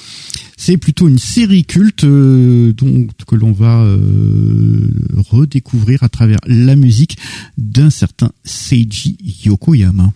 [0.57, 4.87] c'est plutôt une série culte euh, donc que l'on va euh,
[5.29, 7.17] redécouvrir à travers la musique
[7.57, 10.11] d'un certain Seiji Yokoyama.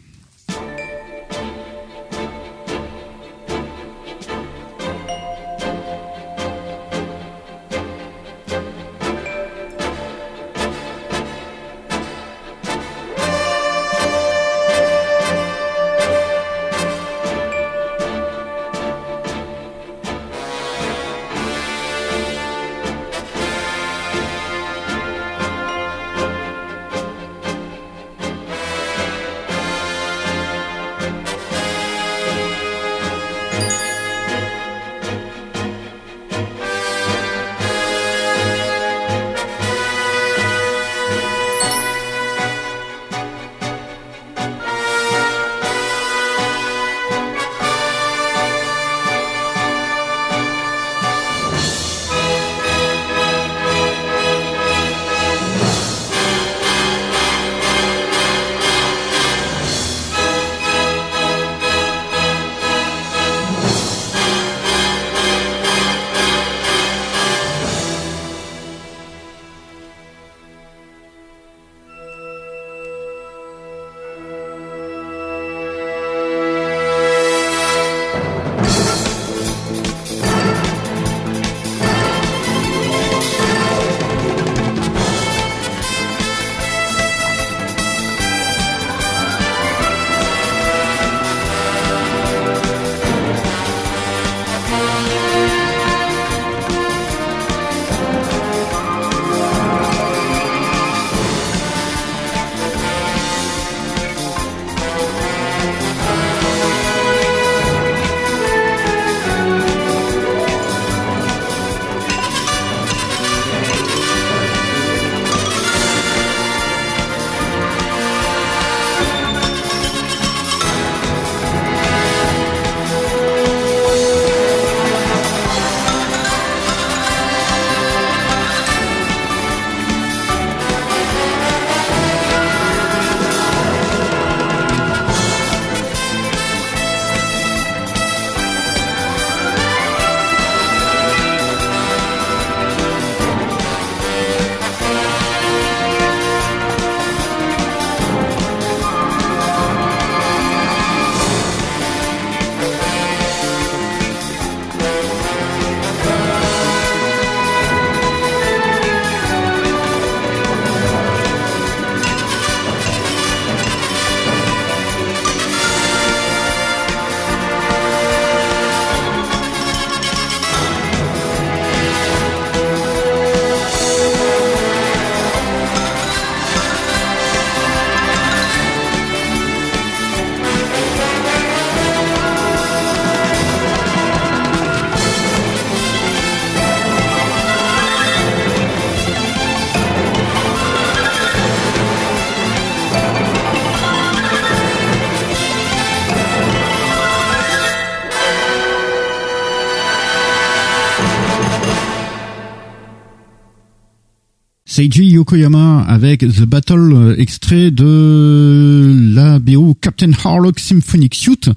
[204.80, 211.50] Seiji Yokoyama avec The Battle euh, extrait de la BO Captain Harlock Symphonic Suite.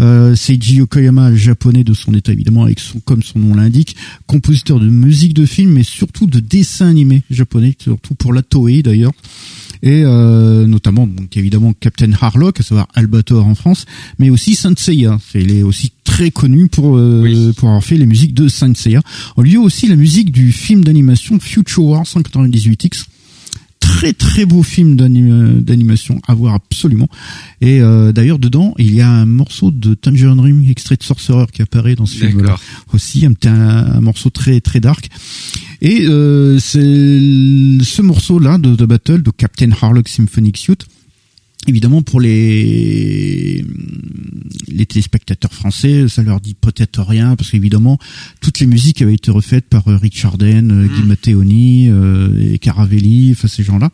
[0.00, 3.94] Euh, Seiji Yokoyama, japonais de son état évidemment, avec son, comme son nom l'indique,
[4.26, 8.82] compositeur de musique de film, mais surtout de dessins animés japonais, surtout pour la Toei
[8.82, 9.12] d'ailleurs
[9.82, 13.86] et euh, notamment donc évidemment Captain Harlock, à savoir Albator en France,
[14.18, 15.18] mais aussi Saint Seiya.
[15.34, 17.52] Il est aussi très connu pour euh, Oui.
[17.56, 19.00] pour avoir fait les musiques de Saint Seiya.
[19.36, 23.04] On lui a aussi la musique du film d'animation Future War 198X.
[23.78, 27.08] Très très beau film d'anim- d'animation à voir absolument.
[27.60, 31.46] Et euh, d'ailleurs dedans il y a un morceau de Tangerine Dream extrait de Sorcerer
[31.52, 32.60] qui apparaît dans ce film-là D'accord.
[32.94, 33.54] aussi un, petit- un,
[33.96, 35.08] un morceau très très dark
[35.86, 40.84] et euh, c'est ce morceau là de, de Battle de Captain Harlock Symphonic Suite
[41.68, 43.64] évidemment pour les
[44.66, 48.00] les téléspectateurs français ça leur dit peut-être rien parce qu'évidemment
[48.40, 51.06] toutes les musiques avaient été refaites par euh, Rick Charden euh, Guy Mm.
[51.06, 53.90] Matteoni euh, et Caravelli enfin ces gens là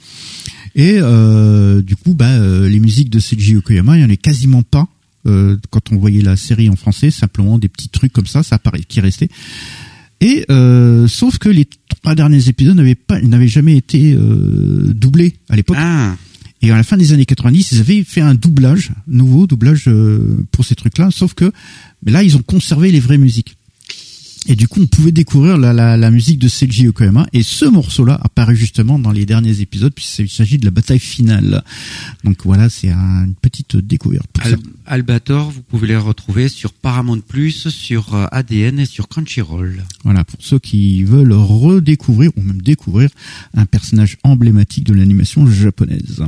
[0.74, 4.16] et euh, du coup bah euh, les musiques de Seiji Yokoyama il y en a
[4.16, 4.88] quasiment pas
[5.26, 8.56] euh, quand on voyait la série en français simplement des petits trucs comme ça ça
[8.56, 9.28] apparaît qui restaient
[10.22, 15.34] Et euh, sauf que les trois derniers épisodes n'avaient pas, n'avaient jamais été euh, doublés
[15.48, 15.76] à l'époque.
[15.78, 16.14] Ah,
[16.62, 20.44] Et à la fin des années 90, ils avaient fait un doublage, nouveau doublage euh,
[20.52, 21.50] pour ces trucs-là, sauf que
[22.04, 23.56] mais là, ils ont conservé les vraies musiques.
[24.48, 27.28] Et du coup, on pouvait découvrir la, la, la musique de Seiji Yokoyama.
[27.32, 31.62] Et ce morceau-là apparaît justement dans les derniers épisodes, puisqu'il s'agit de la bataille finale.
[32.24, 34.26] Donc voilà, c'est un- une petite découverte.
[34.32, 34.56] pour Al- ça.
[34.86, 39.84] Albator, vous pouvez les retrouver sur Paramount Plus, sur euh, ADN et sur Crunchyroll.
[40.02, 43.10] Voilà, pour ceux qui veulent redécouvrir, ou même découvrir,
[43.54, 46.20] un personnage emblématique de l'animation japonaise.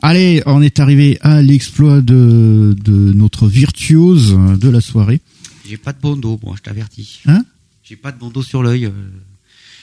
[0.00, 5.20] Allez, on est arrivé à l'exploit de, de notre virtuose de la soirée.
[5.68, 7.20] J'ai pas de bandeau, moi, je t'avertis.
[7.26, 7.44] Hein
[7.84, 8.90] J'ai pas de bandeau sur l'œil, euh,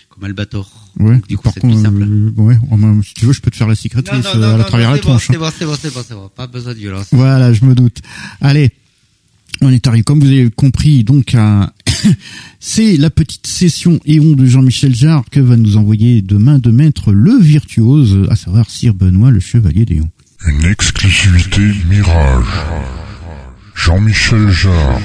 [0.09, 0.69] comme Albator.
[0.99, 2.01] Ouais, Donc, du coup, par c'est contre, plus simple.
[2.03, 4.95] euh, ouais, même- si tu veux, je peux te faire la cicatrice à travers la
[4.97, 5.27] c'est bon, tronche.
[5.27, 6.29] c'est bon, c'est bon, c'est bon, c'est bon, c'est bon.
[6.35, 7.07] Pas besoin de violence.
[7.11, 7.99] Voilà, je me doute.
[8.41, 8.71] Allez,
[9.61, 11.73] on est arrivé, comme vous avez compris, donc à...
[12.59, 17.11] c'est la petite session Éon de Jean-Michel Jarre que va nous envoyer demain de maître
[17.13, 20.09] le virtuose, à savoir Sir Benoît, le chevalier d'Éon.
[20.47, 22.45] Une exclusivité Mirage.
[23.75, 25.01] Jean-Michel Jarre.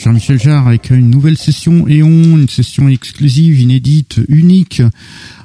[0.00, 4.80] Jean-Michel Jarre avec une nouvelle session Eon, une session exclusive, inédite, unique,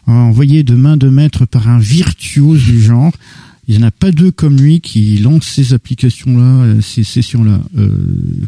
[0.08, 3.12] envoyée de main de maître par un virtuose du genre.
[3.68, 7.60] Il n'y en a pas deux comme lui qui lancent ces applications-là, euh, ces sessions-là
[7.78, 7.90] euh,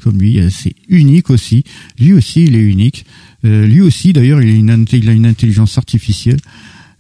[0.02, 0.40] comme lui.
[0.40, 1.66] Euh, c'est unique aussi.
[2.00, 3.06] Lui aussi, il est unique.
[3.44, 6.40] lui aussi, d'ailleurs, il, il, a une intelligence artificielle.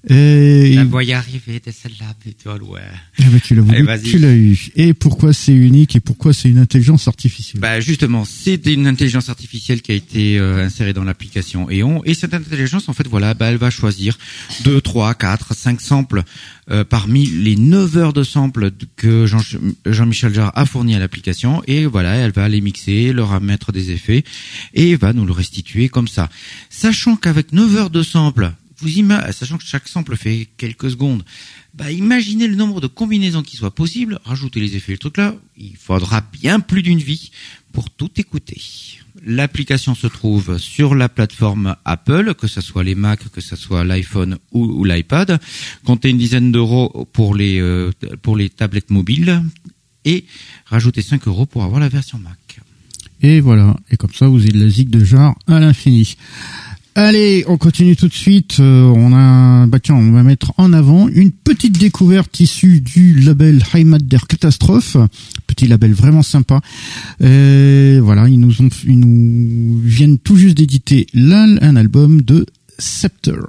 [0.09, 2.79] Et la voyais arriver de celle-là plutôt loin.
[3.19, 4.69] Ah bah tu l'as tu l'as eu.
[4.75, 7.61] Et pourquoi c'est unique et pourquoi c'est une intelligence artificielle?
[7.61, 12.13] Bah justement, c'est une intelligence artificielle qui a été euh, insérée dans l'application EON et
[12.13, 14.17] cette intelligence en fait voilà, bah, elle va choisir
[14.63, 16.23] 2, 3, 4, 5 samples
[16.71, 19.41] euh, parmi les 9 heures de samples que Jean,
[19.85, 23.91] Jean-Michel Jarre a fourni à l'application et voilà, elle va les mixer, leur mettre des
[23.91, 24.23] effets
[24.73, 26.29] et va nous le restituer comme ça.
[26.69, 28.89] Sachant qu'avec 9 heures de samples vous
[29.31, 31.23] sachant que chaque sample fait quelques secondes,
[31.73, 35.35] bah imaginez le nombre de combinaisons qui soient possibles, rajoutez les effets, le truc là,
[35.57, 37.31] il faudra bien plus d'une vie
[37.71, 38.61] pour tout écouter.
[39.25, 43.83] L'application se trouve sur la plateforme Apple, que ce soit les Mac, que ce soit
[43.83, 45.39] l'iPhone ou, l'iPad.
[45.83, 47.91] Comptez une dizaine d'euros pour les euh,
[48.21, 49.43] pour les tablettes mobiles
[50.05, 50.25] et
[50.65, 52.59] rajoutez 5 euros pour avoir la version Mac.
[53.21, 56.15] Et voilà, et comme ça vous avez de la zig de genre à l'infini.
[56.99, 58.57] Allez, on continue tout de suite.
[58.59, 63.19] Euh, on a, bah tiens, on va mettre en avant une petite découverte issue du
[63.19, 64.97] label Heimat der Katastrophe,
[65.45, 66.59] petit label vraiment sympa.
[67.19, 72.47] Et voilà, ils nous ont, ils nous viennent tout juste d'éditer un album de.
[72.79, 73.41] Scepter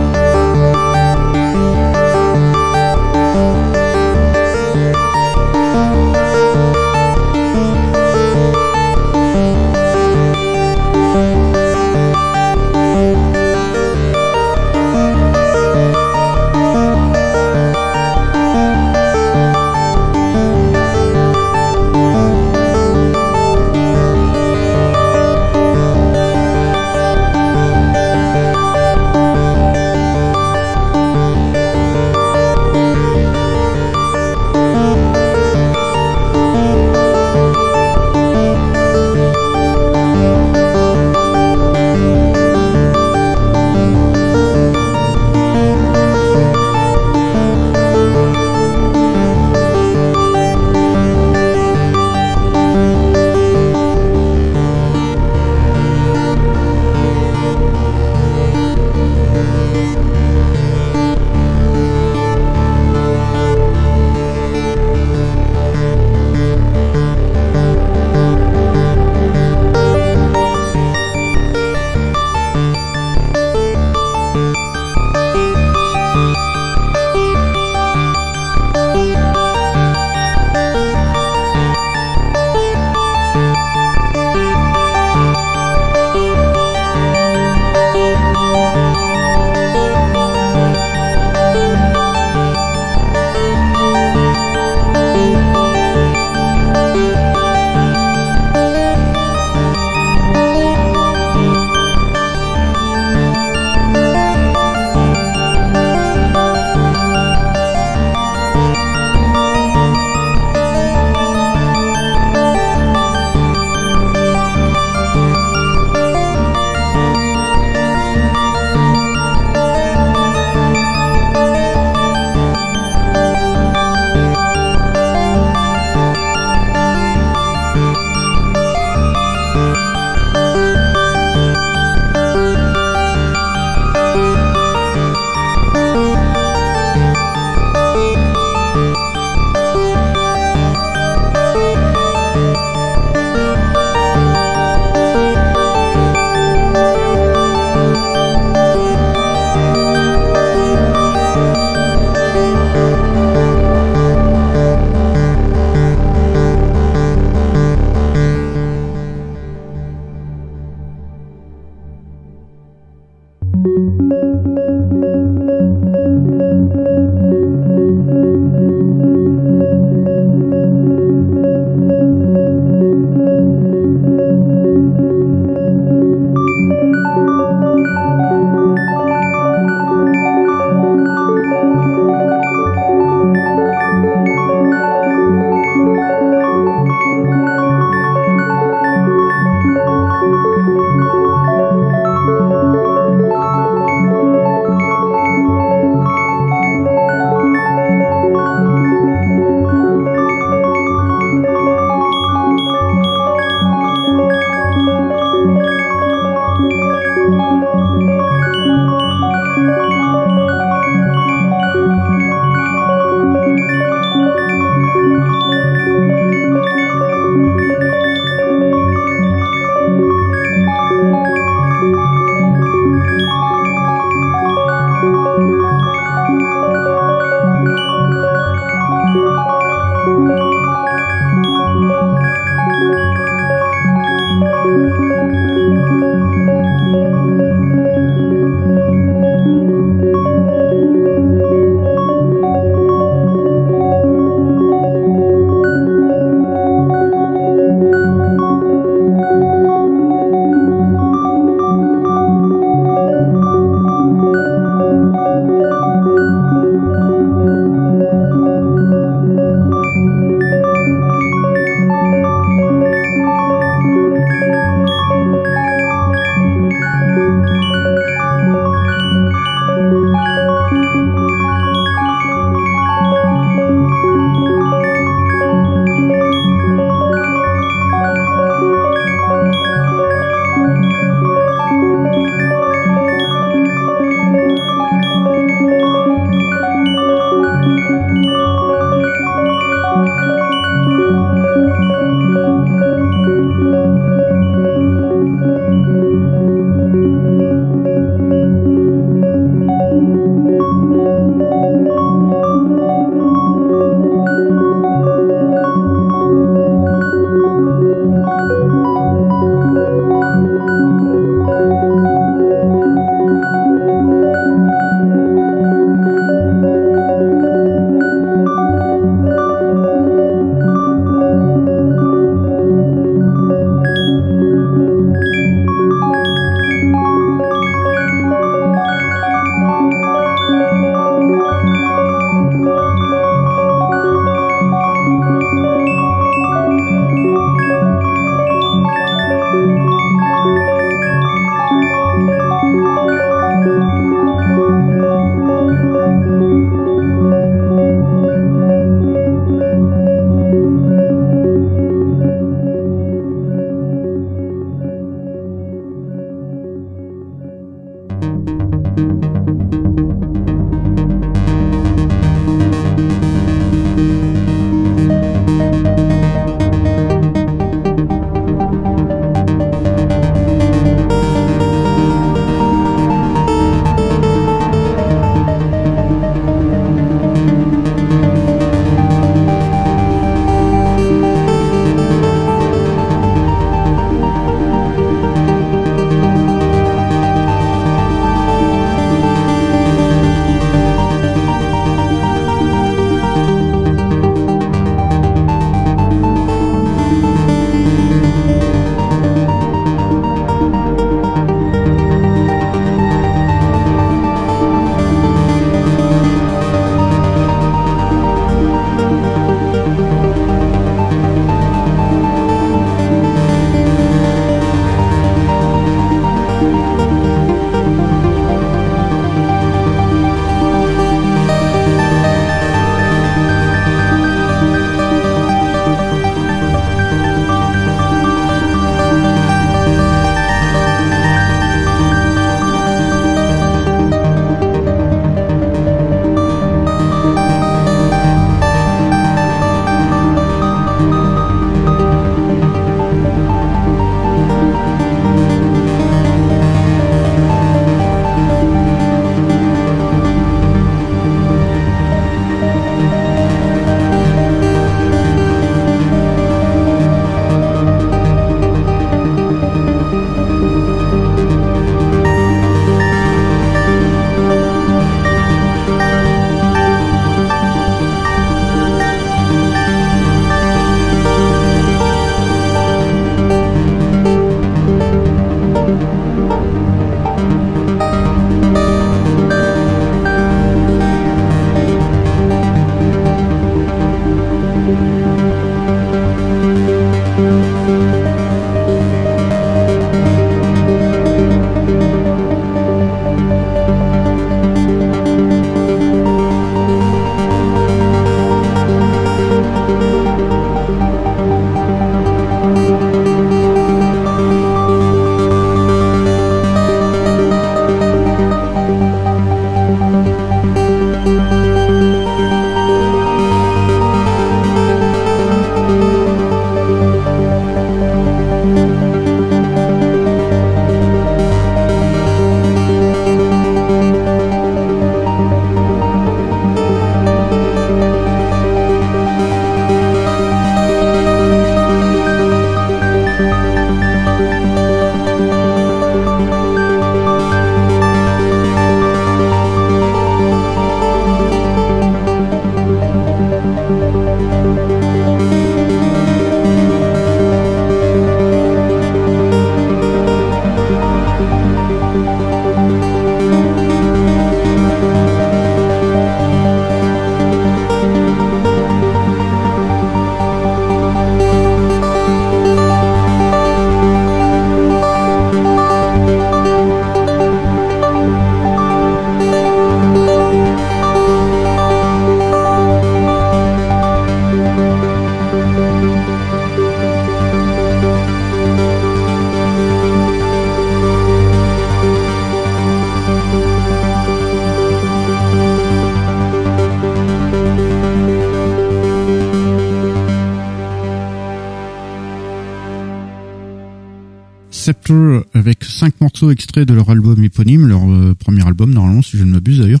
[596.50, 600.00] extraits de leur album éponyme, leur euh, premier album normalement si je ne m'abuse d'ailleurs.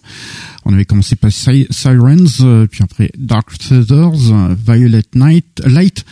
[0.64, 6.04] On avait commencé par Sirens, euh, puis après Dark Feathers, Violet Night, Light,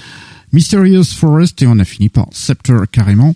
[0.52, 3.34] Mysterious Forest et on a fini par Scepter carrément.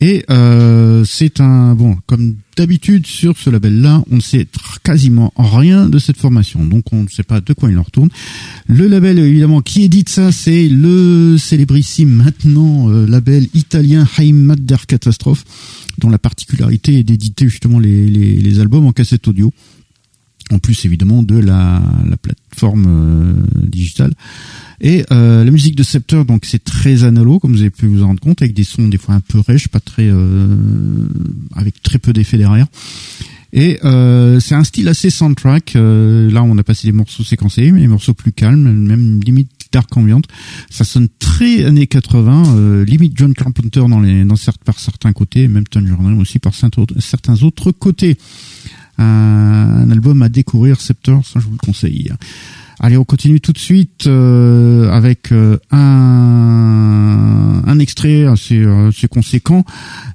[0.00, 4.46] Et euh, c'est un bon, comme d'habitude sur ce label-là, on ne sait
[4.82, 8.10] quasiment rien de cette formation, donc on ne sait pas de quoi il en retourne.
[8.66, 14.86] Le label évidemment qui édite ça, c'est le célébrissime maintenant euh, label italien Heimat der
[14.86, 15.44] Catastrophe,
[15.98, 19.52] dont la particularité est d'éditer justement les, albums en cassette audio
[20.50, 23.34] en plus évidemment de la, la plateforme euh,
[23.66, 24.12] digitale.
[24.80, 28.02] Et euh, la musique de Scepter, donc c'est très analo, comme vous avez pu vous
[28.02, 30.56] en rendre compte, avec des sons des fois un peu rêches, pas très, euh,
[31.54, 32.66] avec très peu d'effets derrière.
[33.52, 35.74] Et euh, c'est un style assez soundtrack.
[35.74, 39.96] là, on a passé des morceaux séquencés, mais des morceaux plus calmes, même limite dark
[39.96, 40.26] ambiante.
[40.70, 45.48] Ça sonne très années 80, limite John Carpenter dans les, dans certes, par certains côtés,
[45.48, 48.18] même Tangerine aussi par certains autres côtés
[48.98, 52.12] un, album à découvrir, Scepter, ça je vous le conseille.
[52.78, 59.64] Allez, on continue tout de suite euh, avec euh, un, extrait assez, euh, assez conséquent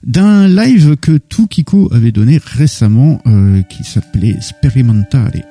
[0.04, 3.22] d'un live que Tukiko avait donné récemment
[3.70, 5.46] qui s'appelait Sperimentale.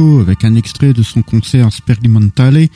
[0.00, 2.68] Avec un extrait de son concert Sperimentale.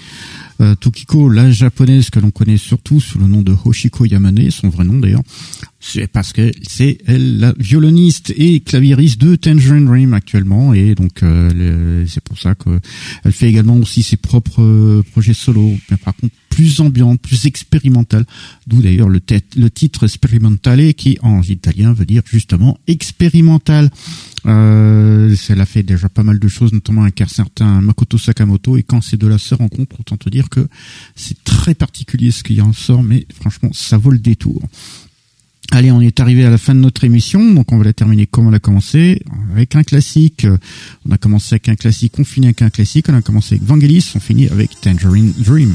[0.60, 4.68] Euh, Tukiko, la japonaise que l'on connaît surtout sous le nom de Hoshiko Yamane, son
[4.68, 5.22] vrai nom d'ailleurs,
[5.80, 11.22] c'est parce que c'est elle la violoniste et claviériste de Tangerine Dream actuellement et donc
[11.22, 12.78] euh, c'est pour ça que
[13.24, 17.46] elle fait également aussi ses propres euh, projets solo mais par contre plus ambiant, plus
[17.46, 18.24] expérimental,
[18.68, 19.20] d'où d'ailleurs le,
[19.56, 23.90] le, titre Sperimentale qui en italien veut dire justement expérimental.
[24.46, 28.76] Euh, elle a fait déjà pas mal de choses, notamment avec un certain Makoto Sakamoto
[28.76, 30.66] et quand ces deux-là se rencontrent, autant te dire que
[31.16, 34.62] c'est très particulier ce qu'il y en sort, mais franchement ça vaut le détour.
[35.70, 38.26] Allez, on est arrivé à la fin de notre émission, donc on va la terminer
[38.26, 40.46] comme on l'a commencé, avec un classique.
[41.08, 43.66] On a commencé avec un classique, on finit avec un classique, on a commencé avec
[43.66, 45.74] Vangelis, on finit avec Tangerine Dream.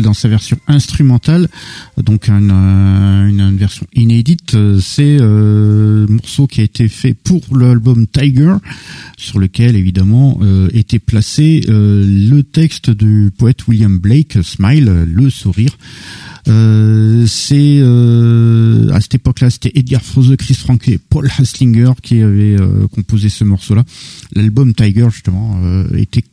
[0.00, 1.48] Dans sa version instrumentale,
[1.98, 4.56] donc une, euh, une, version inédite.
[4.80, 8.54] C'est euh, un morceau qui a été fait pour l'album Tiger,
[9.16, 15.76] sur lequel évidemment euh, était placé le texte du poète William Blake, Smile, le sourire.
[16.48, 22.20] Euh, c'est euh, à cette époque-là, c'était Edgar Froese, Chris Franke et Paul Haslinger qui
[22.20, 23.84] avaient euh, composé ce morceau-là.
[24.34, 25.60] L'album Tiger justement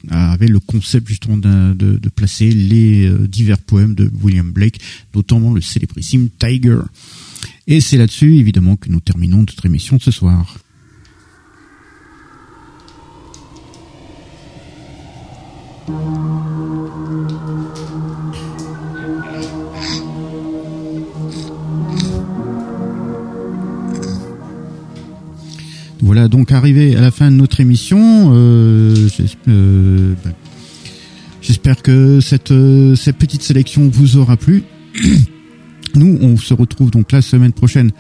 [0.09, 4.79] avait le concept justement de, de, placer les divers poèmes de William Blake,
[5.13, 6.79] notamment le célébrissime Tiger.
[7.67, 10.57] Et c'est là-dessus évidemment que nous terminons notre émission de ce soir.
[26.09, 28.31] Voilà donc arrivé à la fin de notre émission.
[28.33, 28.95] Euh,
[29.47, 30.33] euh, ben,
[31.39, 34.63] j'espère que cette, euh, cette petite sélection vous aura plu.
[35.93, 37.91] Nous, on se retrouve donc la semaine prochaine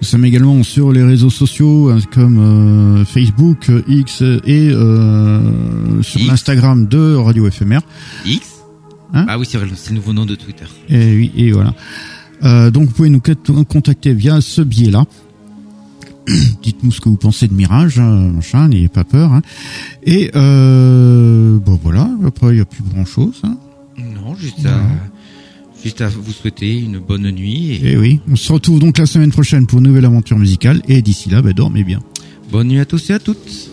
[0.00, 6.24] Nous sommes également sur les réseaux sociaux hein, comme euh, Facebook, X et euh, sur
[6.24, 7.80] l'Instagram de Radio FMR.
[8.24, 8.60] X
[9.12, 10.66] hein Ah oui, c'est le nouveau nom de Twitter.
[10.88, 11.74] Et oui, et voilà.
[12.44, 13.20] Euh, donc vous pouvez nous
[13.64, 15.04] contacter via ce biais-là.
[16.62, 19.32] Dites-nous ce que vous pensez de Mirage, machin, n'ayez pas peur.
[19.32, 19.42] Hein.
[20.04, 23.42] Et bon voilà, après il n'y a plus grand-chose.
[23.98, 24.78] Non, juste à...
[25.84, 27.74] Juste à vous souhaiter une bonne nuit.
[27.74, 27.92] Et...
[27.92, 30.82] Eh oui, on se retrouve donc la semaine prochaine pour une nouvelle aventure musicale.
[30.88, 32.00] Et d'ici là, bah, dormez bien.
[32.50, 33.70] Bonne nuit à tous et à toutes.